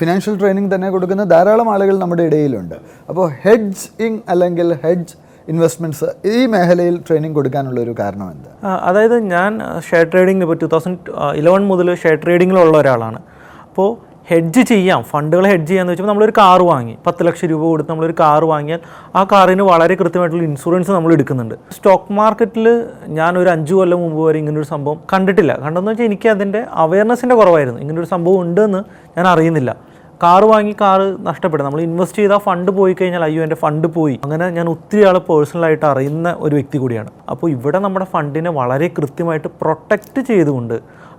ഫിനാൻഷ്യൽ 0.00 0.34
ട്രെയിനിങ് 0.40 0.70
തന്നെ 0.74 0.88
കൊടുക്കുന്ന 0.94 1.24
ധാരാളം 1.32 1.68
ആളുകൾ 1.74 1.94
നമ്മുടെ 2.02 2.24
ഇടയിലുണ്ട്. 2.28 2.76
അപ്പോൾ 3.10 3.26
ഹെഡ്ജിങ് 3.44 4.20
അല്ലെങ്കിൽ 4.34 4.68
ഹെഡ്ജ് 4.84 5.14
ഇൻവെസ്റ്റ്മെന്റ്സ് 5.48 6.08
ഈ 6.34 6.46
മേഖലയിൽ 6.46 6.96
ട്രെയിനിങ് 7.06 7.34
കൊടുക്കാനുള്ള 7.34 7.80
ഒരു 7.80 7.94
കാരണം 7.98 8.30
എന്താ? 8.30 8.50
അതായത് 8.88 9.16
ഞാൻ 9.34 9.60
ഷെയർ 9.88 10.06
ട്രേഡിംഗ് 10.12 10.42
ഇപ്പോൾ 10.44 10.58
ടു 10.62 10.68
തൗസൻഡ് 10.72 10.98
ഇലവൻ 11.40 11.62
മുതൽ 11.72 11.94
ഷെയർ 11.94 12.16
ട്രേഡിങ്ങിലുള്ള 12.24 12.76
ഒരാളാണ്. 12.76 13.20
അപ്പോൾ 13.68 14.12
ഹെഡ്ജ് 14.30 14.62
ചെയ്യാം 14.70 15.02
ഫണ്ടുകൾ 15.02 15.46
ഹെഡ്ജ് 15.46 15.68
ചെയ്യാന്ന് 15.68 15.92
വെച്ചാൽ 15.92 16.06
നമ്മളൊരു 16.06 16.32
കാർ 16.38 16.62
വാങ്ങി. 16.62 16.98
പത്ത് 17.06 17.26
ലക്ഷം 17.26 17.48
രൂപ 17.52 17.62
കൊടുത്ത് 17.70 17.90
നമ്മളൊരു 17.90 18.14
കാർ 18.20 18.44
വാങ്ങിയാൽ 18.44 18.80
ആ 19.18 19.22
കാറിന് 19.32 19.62
വളരെ 19.62 19.94
കൃത്യമായിട്ടുള്ള 19.94 20.44
ഇൻഷുറൻസ് 20.44 20.90
നമ്മൾ 20.90 21.12
എടുക്കുന്നുണ്ട്. 21.12 21.54
സ്റ്റോക്ക് 21.76 22.12
മാർക്കറ്റിൽ 22.12 22.84
ഞാൻ 23.18 23.38
ഒരു 23.38 23.48
അഞ്ച് 23.48 23.74
കൊല്ലം 23.74 24.00
മുമ്പ് 24.00 24.26
വരെ 24.26 24.38
ഇങ്ങനൊരു 24.38 24.66
സംഭവം 24.74 25.00
കണ്ടിട്ടില്ല. 25.12 25.52
കണ്ടെന്ന് 25.64 25.90
വെച്ചാൽ 25.90 26.04
എനിക്ക് 26.04 26.28
അതിന്റെ 26.28 26.66
അവയർനെസ്സിന്റെ 26.84 27.34
കുറവായിരുന്നു. 27.34 27.80
ഇങ്ങനൊരു 27.80 28.06
സംഭവം 28.06 28.40
ഉണ്ടെന്ന് 28.40 28.82
ഞാൻ 29.18 29.26
അറിയുന്നില്ല. 29.32 29.91
കാറ് 30.22 30.46
വാങ്ങി 30.50 30.74
കാറ് 30.80 31.06
നഷ്ടപ്പെടും. 31.26 31.64
നമ്മൾ 31.66 31.80
ഇൻവെസ്റ്റ് 31.86 32.18
ചെയ്ത 32.22 32.34
ഫണ്ട് 32.44 32.70
പോയി 32.78 32.92
കഴിഞ്ഞാൽ 32.98 33.22
അയ്യോ 33.26 33.40
എന്റെ 33.46 33.56
ഫണ്ട് 33.62 33.86
പോയി. 33.96 34.16
അങ്ങനെ 34.24 34.46
ഞാൻ 34.56 34.66
ഒത്തിരി 34.72 35.02
ആൾ 35.08 35.16
പേഴ്സണലായിട്ട് 35.28 35.86
അറിയുന്ന 35.92 36.28
ഒരു 36.44 36.54
വ്യക്തി 36.58 36.78
കൂടിയാണ്. 36.82 37.10
അപ്പോൾ 37.32 37.48
ഇവിടെ 37.54 37.78
നമ്മുടെ 37.84 38.06
ഫണ്ടിനെ 38.12 38.50
വളരെ 38.58 38.88
കൃത്യമായിട്ട് 38.98 39.48
പ്രൊട്ടക്റ്റ് 39.62 40.22
ചെയ്തുകൊണ്ട് 40.30 40.76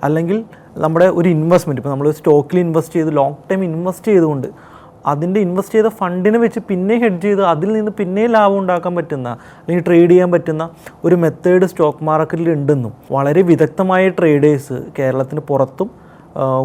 അല്ലെങ്കിൽ 0.08 0.38
നമ്മുടെ 0.84 1.08
ഒരു 1.20 1.28
ഇൻവെസ്റ്റ്മെന്റ് 1.30 1.82
ഇപ്പോൾ 1.82 1.94
നമ്മൾ 1.94 2.08
സ്റ്റോക്കിൽ 2.20 2.60
ഇൻവെസ്റ്റ് 2.60 2.96
ചെയ്ത് 3.00 3.12
ലോങ് 3.18 3.36
ടൈം 3.50 3.64
ഇൻവെസ്റ്റ് 3.64 4.08
ചെയ്തുകൊണ്ട് 4.12 4.48
അതിന്റെ 5.06 5.40
ഇൻവെസ്റ്റ് 5.40 5.76
ചെയ്ത 5.76 5.90
ഫണ്ടിനെ 6.00 6.38
വെച്ച് 6.38 6.60
പിന്നെ 6.70 6.96
ഹെഡ് 7.04 7.22
ചെയ്ത് 7.22 7.44
അതിൽ 7.44 7.70
നിന്ന് 7.74 7.92
പിന്നെ 7.92 8.24
ലാഭം 8.28 8.58
ഉണ്ടാക്കാൻ 8.60 8.94
പറ്റുന്ന 8.96 9.30
അല്ലെങ്കിൽ 9.58 9.84
ട്രേഡ് 9.88 10.10
ചെയ്യാൻ 10.10 10.30
പറ്റുന്ന 10.32 10.64
ഒരു 11.04 11.16
മെത്തേഡ് 11.16 11.66
സ്റ്റോക്ക് 11.66 12.04
മാർക്കറ്റിൽ 12.04 12.50
ഉണ്ടെന്നും 12.50 12.94
വളരെ 13.12 13.42
വിദഗ്ധമായ 13.42 14.10
ട്രേഡേഴ്സ് 14.10 14.78
കേരളത്തിന് 15.00 15.44
പുറത്തും 15.50 15.90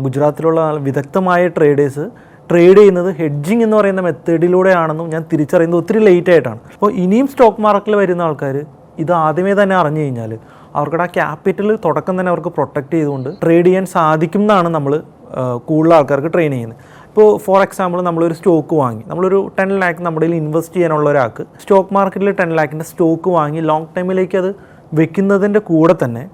ഗുജറാത്തിലുള്ള 0.03 0.61
വിദഗ്ധമായ 0.87 1.49
ട്രേഡേഴ്സ് 1.49 2.05
ട്രേഡ് 2.51 2.79
ചെയ്യുന്നത് 2.79 3.11
ഹെഡ്ജിങ് 3.21 3.63
എന്ന് 3.67 3.77
പറയുന്ന 3.77 4.03
മെത്തേഡിലൂടെയാണെന്നും 4.07 5.09
ഞാൻ 5.15 5.23
തിരിച്ചറിയുന്നത് 5.33 5.81
ഒത്തിരി 5.81 6.01
ലേറ്റ് 6.09 6.31
ആയിട്ടാണ്. 6.35 6.61
അപ്പോൾ 6.75 6.93
ഇനിയും 7.05 7.27
സ്റ്റോക്ക് 7.33 7.63
മാർക്കറ്റിൽ 7.67 7.97
വരുന്ന 8.03 8.23
ആൾക്കാർ 8.29 8.57
ഇത് 9.03 9.13
ആദ്യമേ 9.25 9.53
തന്നെ 9.61 9.75
അറിഞ്ഞു 9.81 10.03
കഴിഞ്ഞാൽ 10.05 10.31
അവർക്ക് 10.79 11.03
ആ 11.05 11.07
ക്യാപിറ്റൽ 11.17 11.69
തുടക്കം 11.85 12.15
തന്നെ 12.19 12.31
അവർക്ക് 12.33 12.51
പ്രൊട്ടക്റ്റ് 12.57 12.95
ചെയ്തുകൊണ്ട് 12.97 13.29
ട്രേഡ് 13.43 13.67
ചെയ്യാൻ 13.67 13.85
സാധിക്കും 13.97 14.43
എന്നാണ് 14.45 14.69
നമ്മൾ 14.69 14.93
കൂടുതൽ 15.69 15.93
ആൾക്കാർക്ക് 15.95 16.31
ട്രെയിൻ 16.35 16.53
ചെയ്യുന്നത്. 16.53 16.81
ഇപ്പോൾ 17.09 17.29
ഫോർ 17.45 17.61
എക്സാമ്പിൾ 17.67 17.99
നമ്മളൊരു 18.09 18.35
സ്റ്റോക്ക് 18.39 18.75
വാങ്ങി. 18.81 19.03
നമ്മളൊരു 19.07 19.39
ടെൻ 19.59 19.71
ലാക്ക് 19.83 20.03
നമ്മുടെ 20.07 20.27
ഇൻവെസ്റ്റ് 20.41 20.75
ചെയ്യാനുള്ള 20.75 21.09
ഒരാൾക്ക് 21.11 21.45
സ്റ്റോക്ക് 21.63 21.95
മാർക്കറ്റിൽ 21.97 22.31
ടെൻ 22.41 22.51
ലാക്കിന്റെ 22.59 22.87
സ്റ്റോക്ക് 22.91 23.31
വാങ്ങി 23.37 23.61
ലോങ് 23.71 23.89
ടൈമിലേക്ക് 23.97 24.37
അത് 24.43 24.51
വെക്കുന്നതിന്റെ 25.01 25.61
കൂടെ 25.71 25.95
തന്നെ 26.05 26.25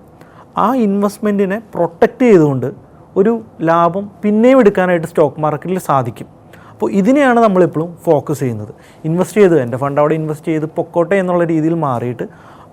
ആ 0.65 0.67
ഇൻവെസ്റ്റ്മെന്റിനെ 0.87 1.59
പ്രൊട്ടക്റ്റ് 1.75 2.25
ചെയ്തുകൊണ്ട് 2.27 2.69
ഒരു 3.17 3.33
ലാഭം 3.63 4.11
പിന്നെയും 4.23 4.61
എടുക്കാനായിട്ട് 4.61 5.07
സ്റ്റോക്ക് 5.07 5.41
മാർക്കറ്റിൽ 5.41 5.79
സാധിക്കും. 5.91 6.29
അപ്പോൾ 6.73 6.91
ഇതിനെയാണ് 6.91 7.41
നമ്മളെപ്പോഴും 7.41 7.91
ഫോക്കസ് 8.05 8.41
ചെയ്യുന്നത്. 8.41 8.73
ഇൻവെസ്റ്റ് 9.05 9.41
ചെയ്ത് 9.41 9.57
എന്റെ 9.61 9.77
ഫണ്ട് 9.77 10.01
അവിടെ 10.01 10.15
ഇൻവെസ്റ്റ് 10.15 10.49
ചെയ്ത് 10.53 10.67
പൊക്കോട്ടെ 10.79 11.17
എന്നുള്ള 11.17 11.45
രീതിയിൽ 11.45 11.75
മാറിയിട്ട് 11.75 12.25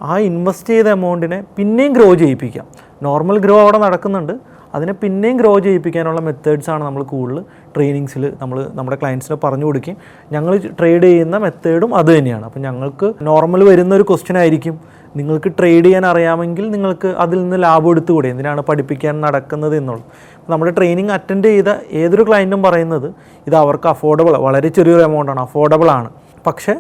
ആ 0.02 0.18
ഇൻവെസ്റ്റ് 0.30 0.72
ചെയ്ത 0.74 0.88
എമൗണ്ടിനെ 0.88 1.44
പിന്നെയും 1.58 1.94
ഗ്രോ 1.94 2.08
ചെയ്യിപ്പിക്കാം. 2.16 2.66
നോർമൽ 3.04 3.38
ഗ്രോ 3.38 3.62
അവിടെ 3.62 3.78
നടക്കുന്നുണ്ട്. 3.78 4.34
അതിനെ 4.76 4.94
പിന്നെയും 5.02 5.38
ഗ്രോ 5.38 5.60
ചെയ്യിപ്പിക്കാനുള്ള 5.60 6.22
മെത്തേഡ്സാണ് 6.22 6.84
നമ്മൾ 6.84 7.04
കൂടുതൽ 7.04 7.44
ട്രെയിനിങ്സിൽ 7.76 8.34
നമ്മൾ 8.42 8.58
നമ്മുടെ 8.74 8.98
ക്ലയൻസിന് 9.02 9.38
പറഞ്ഞു 9.44 9.66
കൊടുക്കുകയും 9.66 9.98
ഞങ്ങൾ 10.32 10.58
ട്രേഡ് 10.80 11.04
ചെയ്യുന്ന 11.04 11.38
മെത്തേഡും 11.38 11.96
അത് 11.96 12.18
തന്നെയാണ്. 12.18 12.46
അപ്പോൾ 12.46 12.60
ഞങ്ങൾക്ക് 12.60 13.14
നോർമൽ 13.22 13.64
വരുന്ന 13.64 13.96
ഒരു 13.96 14.04
ക്വസ്റ്റ്യൻ 14.04 14.38
ആയിരിക്കും. 14.38 14.80
നിങ്ങൾക്ക് 15.16 15.50
ട്രേഡ് 15.60 15.86
ചെയ്യാൻ 15.86 16.06
അറിയാമെങ്കിൽ 16.06 16.72
നിങ്ങൾക്ക് 16.72 17.08
അതിൽ 17.08 17.38
നിന്ന് 17.44 17.64
ലാഭം 17.64 17.92
എടുത്തുകൂടെ? 17.92 18.28
എന്തിനാണ് 18.28 18.62
പഠിപ്പിക്കാൻ 18.62 19.22
നടക്കുന്നത് 19.22 19.78
എന്നുള്ളത്? 19.78 20.06
നമ്മുടെ 20.50 20.72
ട്രെയിനിങ് 20.78 21.10
അറ്റൻഡ് 21.10 21.48
ചെയ്ത 21.48 21.70
ഏതൊരു 21.92 22.24
ക്ലയന്റും 22.24 22.64
പറയുന്നത് 22.64 23.14
ഇത് 23.48 23.56
അവർക്ക് 23.56 23.88
അഫോർഡബിൾ 23.88 24.36
വളരെ 24.38 24.68
ചെറിയൊരു 24.68 25.04
എമൗണ്ടാണ് 25.04 25.40
അഫോർഡബിൾ 25.40 25.90
ആണ്. 25.92 26.10
പക്ഷേ 26.48 26.76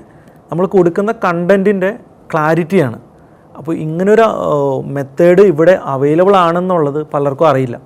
നമ്മൾ 0.52 0.66
കൊടുക്കുന്ന 0.66 1.12
കണ്ടന്റിന്റെ 1.26 1.92
ക്ലാരിറ്റിയാണ് 2.34 3.00
അപ്പോൾ 3.62 3.76
ഇങ്ങനൊരു 3.86 4.28
മെത്തേഡ് 4.98 5.46
ഇവിടെ 5.54 5.74
അവൈലബിൾ 5.94 6.36
ആണെന്നുള്ളത് 6.46 7.02
പലർക്കും 7.16 7.48
അറിയില്ല. 7.54 7.78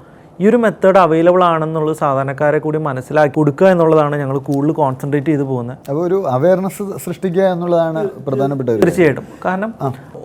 ഈ 0.41 0.43
ഒരു 0.49 0.57
മെത്തേഡ് 0.63 0.99
അവൈലബിൾ 1.03 1.41
ആണെന്നുള്ളത് 1.49 1.95
സാധാരണക്കാരെ 2.01 2.59
കൂടി 2.63 2.79
മനസ്സിലാക്കി 2.88 3.33
കൊടുക്കുക 3.38 3.67
എന്നുള്ളതാണ് 3.73 4.15
ഞങ്ങൾ 4.21 4.38
കൂടുതൽ 4.47 4.73
കോൺസെൻട്രേറ്റ് 4.79 5.29
ചെയ്ത് 5.31 5.43
പോകുന്നത്. 5.51 5.77
അപ്പോൾ 5.89 6.01
ഒരു 6.07 6.17
അവയർനെസ് 6.35 6.83
സൃഷ്ടിക്കുക 7.05 7.45
എന്നുള്ളതാണ് 7.53 8.01
പ്രധാനപ്പെട്ട. 8.25 8.67
തീർച്ചയായിട്ടും. 8.81 9.25
കാരണം 9.45 9.71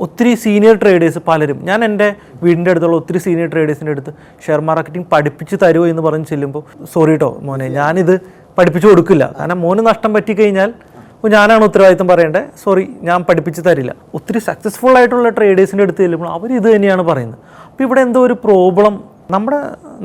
ഒത്തിരി 0.07 0.33
സീനിയർ 0.45 0.77
ട്രേഡേഴ്സ് 0.83 1.23
പലരും 1.29 1.59
ഞാൻ 1.71 1.81
എന്റെ 1.89 2.09
വീടിന്റെ 2.43 2.73
അടുത്തുള്ള 2.75 2.99
ഒത്തിരി 3.03 3.23
സീനിയർ 3.27 3.51
ട്രേഡേഴ്സിന്റെ 3.55 3.95
അടുത്ത് 3.97 4.15
ഷെയർ 4.47 4.63
മാർക്കറ്റിംഗ് 4.71 5.09
പഠിപ്പിച്ച് 5.15 5.59
തരുമോ 5.65 5.87
എന്ന് 5.93 6.05
പറഞ്ഞ് 6.09 6.29
ചെല്ലുമ്പോൾ 6.33 6.65
സോറി 6.95 7.15
കേട്ടോ 7.17 7.31
മോനെ 7.49 7.69
ഞാനിത് 7.81 8.15
പഠിപ്പിച്ചു 8.59 8.89
കൊടുക്കില്ല. 8.93 9.25
കാരണം 9.41 9.61
മോന് 9.67 9.83
നഷ്ടം 9.91 10.13
പറ്റിക്കഴിഞ്ഞാൽ 10.19 10.73
അപ്പോൾ 11.21 11.31
ഞാനാണ് 11.37 11.63
ഉത്തരവാദിത്തം 11.69 12.07
പറയേണ്ടത്. 12.11 12.45
സോറി 12.61 12.83
ഞാൻ 13.07 13.19
പഠിപ്പിച്ച് 13.29 13.63
തരില്ല. 13.67 13.93
ഒത്തിരി 14.17 14.41
സക്സസ്ഫുൾ 14.47 14.95
ആയിട്ടുള്ള 14.99 15.31
ട്രേഡേഴ്സിന്റെ 15.39 15.85
അടുത്ത് 15.87 16.03
ചെല്ലുമ്പോൾ 16.05 16.29
അവർ 16.37 16.49
ഇത് 16.59 16.69
തന്നെയാണ് 16.75 17.03
പറയുന്നത്. 17.09 17.41
അപ്പോൾ 17.71 17.85
ഇവിടെ 17.87 18.01
എന്തോ 18.07 18.21
ഒരു 18.29 18.37
പ്രോബ്ലം 18.45 18.95
നമ്മുടെ 19.35 19.59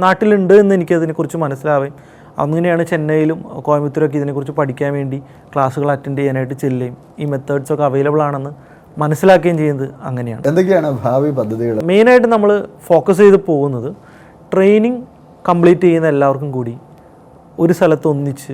നാട്ടിലുണ്ട് 0.04 0.54
എന്ന് 0.63 0.73
എനിക്കതിനെക്കുറിച്ച് 0.78 1.39
മനസ്സിലാവുകയും 1.45 1.95
അങ്ങനെയാണ് 2.43 2.84
ചെന്നൈയിലും 2.91 3.39
കോയമ്പത്തൂരൊക്കെ 3.67 4.19
ഇതിനെക്കുറിച്ച് 4.21 4.56
പഠിക്കാൻ 4.60 4.91
വേണ്ടി 4.97 5.19
ക്ലാസ്സുകൾ 5.54 5.89
അറ്റൻഡ് 5.95 6.19
ചെയ്യാനായിട്ട് 6.21 6.56
ചെല്ലുകയും 6.65 6.97
ഈ 7.21 7.30
മെത്തേഡ്സ് 7.36 7.73
ഒക്കെ 7.78 7.88
അവൈലബിൾ 7.89 8.23
ആണെന്ന് 8.28 8.54
മനസ്സിലാക്കുകയും 9.04 9.58
ചെയ്യുന്നത് 9.63 9.88
അങ്ങനെയാണ്. 10.10 10.43
എന്തൊക്കെയാണ് 10.51 10.91
ഭാവി 11.08 11.32
പദ്ധതികൾ? 11.41 11.82
മെയിനായിട്ട് 11.93 12.30
നമ്മൾ 12.36 12.51
ഫോക്കസ് 12.89 13.21
ചെയ്ത് 13.25 13.41
പോകുന്നത് 13.49 13.89
ട്രെയിനിങ് 14.54 15.01
കംപ്ലീറ്റ് 15.49 15.86
ചെയ്യുന്ന 15.89 16.15
എല്ലാവർക്കും 16.15 16.51
കൂടി 16.60 16.78
ഒരു 17.63 17.73
സ്ഥലത്ത് 17.80 18.08
ഒന്നിച്ച് 18.08 18.54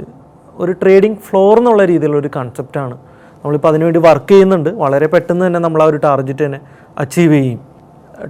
ഒരു 0.62 0.72
ട്രേഡിംഗ് 0.82 1.20
ഫ്ലോർ 1.28 1.54
എന്നുള്ള 1.62 1.84
രീതിയിലുള്ള 1.92 2.20
ഒരു 2.24 2.30
കൺസെപ്റ്റാണ് 2.38 2.96
നമ്മളിപ്പോൾ 3.44 3.70
അതിനുവേണ്ടി 3.72 4.00
വർക്ക് 4.08 4.32
ചെയ്യുന്നുണ്ട്. 4.32 4.70
വളരെ 4.84 5.08
പെട്ടെന്ന് 5.14 5.44
തന്നെ 5.46 5.60
നമ്മൾ 5.66 5.82
ആ 5.84 5.88
ഒരു 5.92 6.00
ടാർഗറ്റ് 6.06 6.44
തന്നെ 6.46 6.60
അച്ചീവ് 7.04 7.34
ചെയ്യും. 7.34 7.60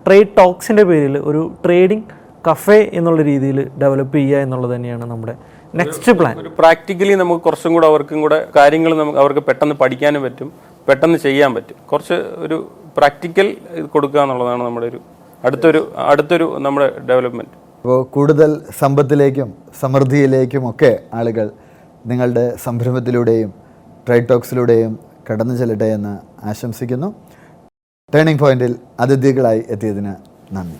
ട്രേഡ് 0.06 0.32
ടോക്സിന്റെ 0.40 0.84
പേരിൽ 0.90 1.16
ഒരു 1.30 1.42
ട്രേഡിംഗ് 1.64 2.06
കഫേ 2.48 2.78
എന്നുള്ള 3.00 3.22
രീതിയിൽ 3.32 3.58
ഡെവലപ്പ് 3.82 4.16
ചെയ്യുക 4.18 4.44
എന്നുള്ളത് 4.46 4.72
തന്നെയാണ് 4.76 5.06
നമ്മുടെ 5.14 5.34
നെക്സ്റ്റ് 5.80 6.12
പ്ലാൻ 6.20 6.36
ഒരു 6.44 6.52
പ്രാക്ടിക്കലി 6.60 7.16
നമുക്ക് 7.22 7.42
കുറച്ചും 7.48 7.74
കൂടെ 7.76 7.88
അവർക്കും 7.92 8.22
കൂടെ 8.24 8.38
കാര്യങ്ങൾ 8.58 8.92
നമുക്ക് 9.02 9.20
അവർക്ക് 9.24 9.44
പെട്ടെന്ന് 9.50 9.76
പഠിക്കാനും 9.82 10.22
പറ്റും. 10.26 10.50
പെട്ടെന്ന് 10.88 11.18
ചെയ്യാൻ 11.26 11.52
പറ്റും. 11.58 11.78
കുറച്ച് 11.92 12.18
ഒരു 12.46 12.58
പ്രാക്ടിക്കൽ 12.98 13.48
കൊടുക്കുക 13.94 14.22
എന്നുള്ളതാണ് 14.24 14.64
നമ്മുടെ 14.68 14.88
ഒരു 14.92 15.00
അടുത്തൊരു 15.48 15.82
അടുത്തൊരു 16.12 16.48
നമ്മുടെ 16.66 16.88
ഡെവലപ്മെന്റ് 17.10 17.54
അപ്പോൾ 17.84 18.00
കൂടുതൽ 18.16 18.52
സമ്പത്തിലേക്കും 18.80 19.50
സമൃദ്ധിയിലേക്കും 19.82 20.64
ഒക്കെ 20.72 20.92
ആളുകൾ 21.20 21.48
നിങ്ങളുടെ 22.06 22.56
സംരംഭത്തിലൂടെയും 22.64 23.54
ട്രേഡ് 24.08 24.30
ടോക്സിലൂടെയും 24.30 25.00
കടന്നു 25.32 25.56
ചെല്ലട്ടെ 25.56 25.86
എന്ന് 25.86 26.14
ആശംസിക്കുന്നു. 26.46 27.16
ടേണിംഗ് 28.16 28.40
പോയിന്റിൽ 28.40 28.76
അതിഥികളായി 29.00 29.64
എത്തിയതിന് 29.70 30.14
നന്ദി. 30.56 30.80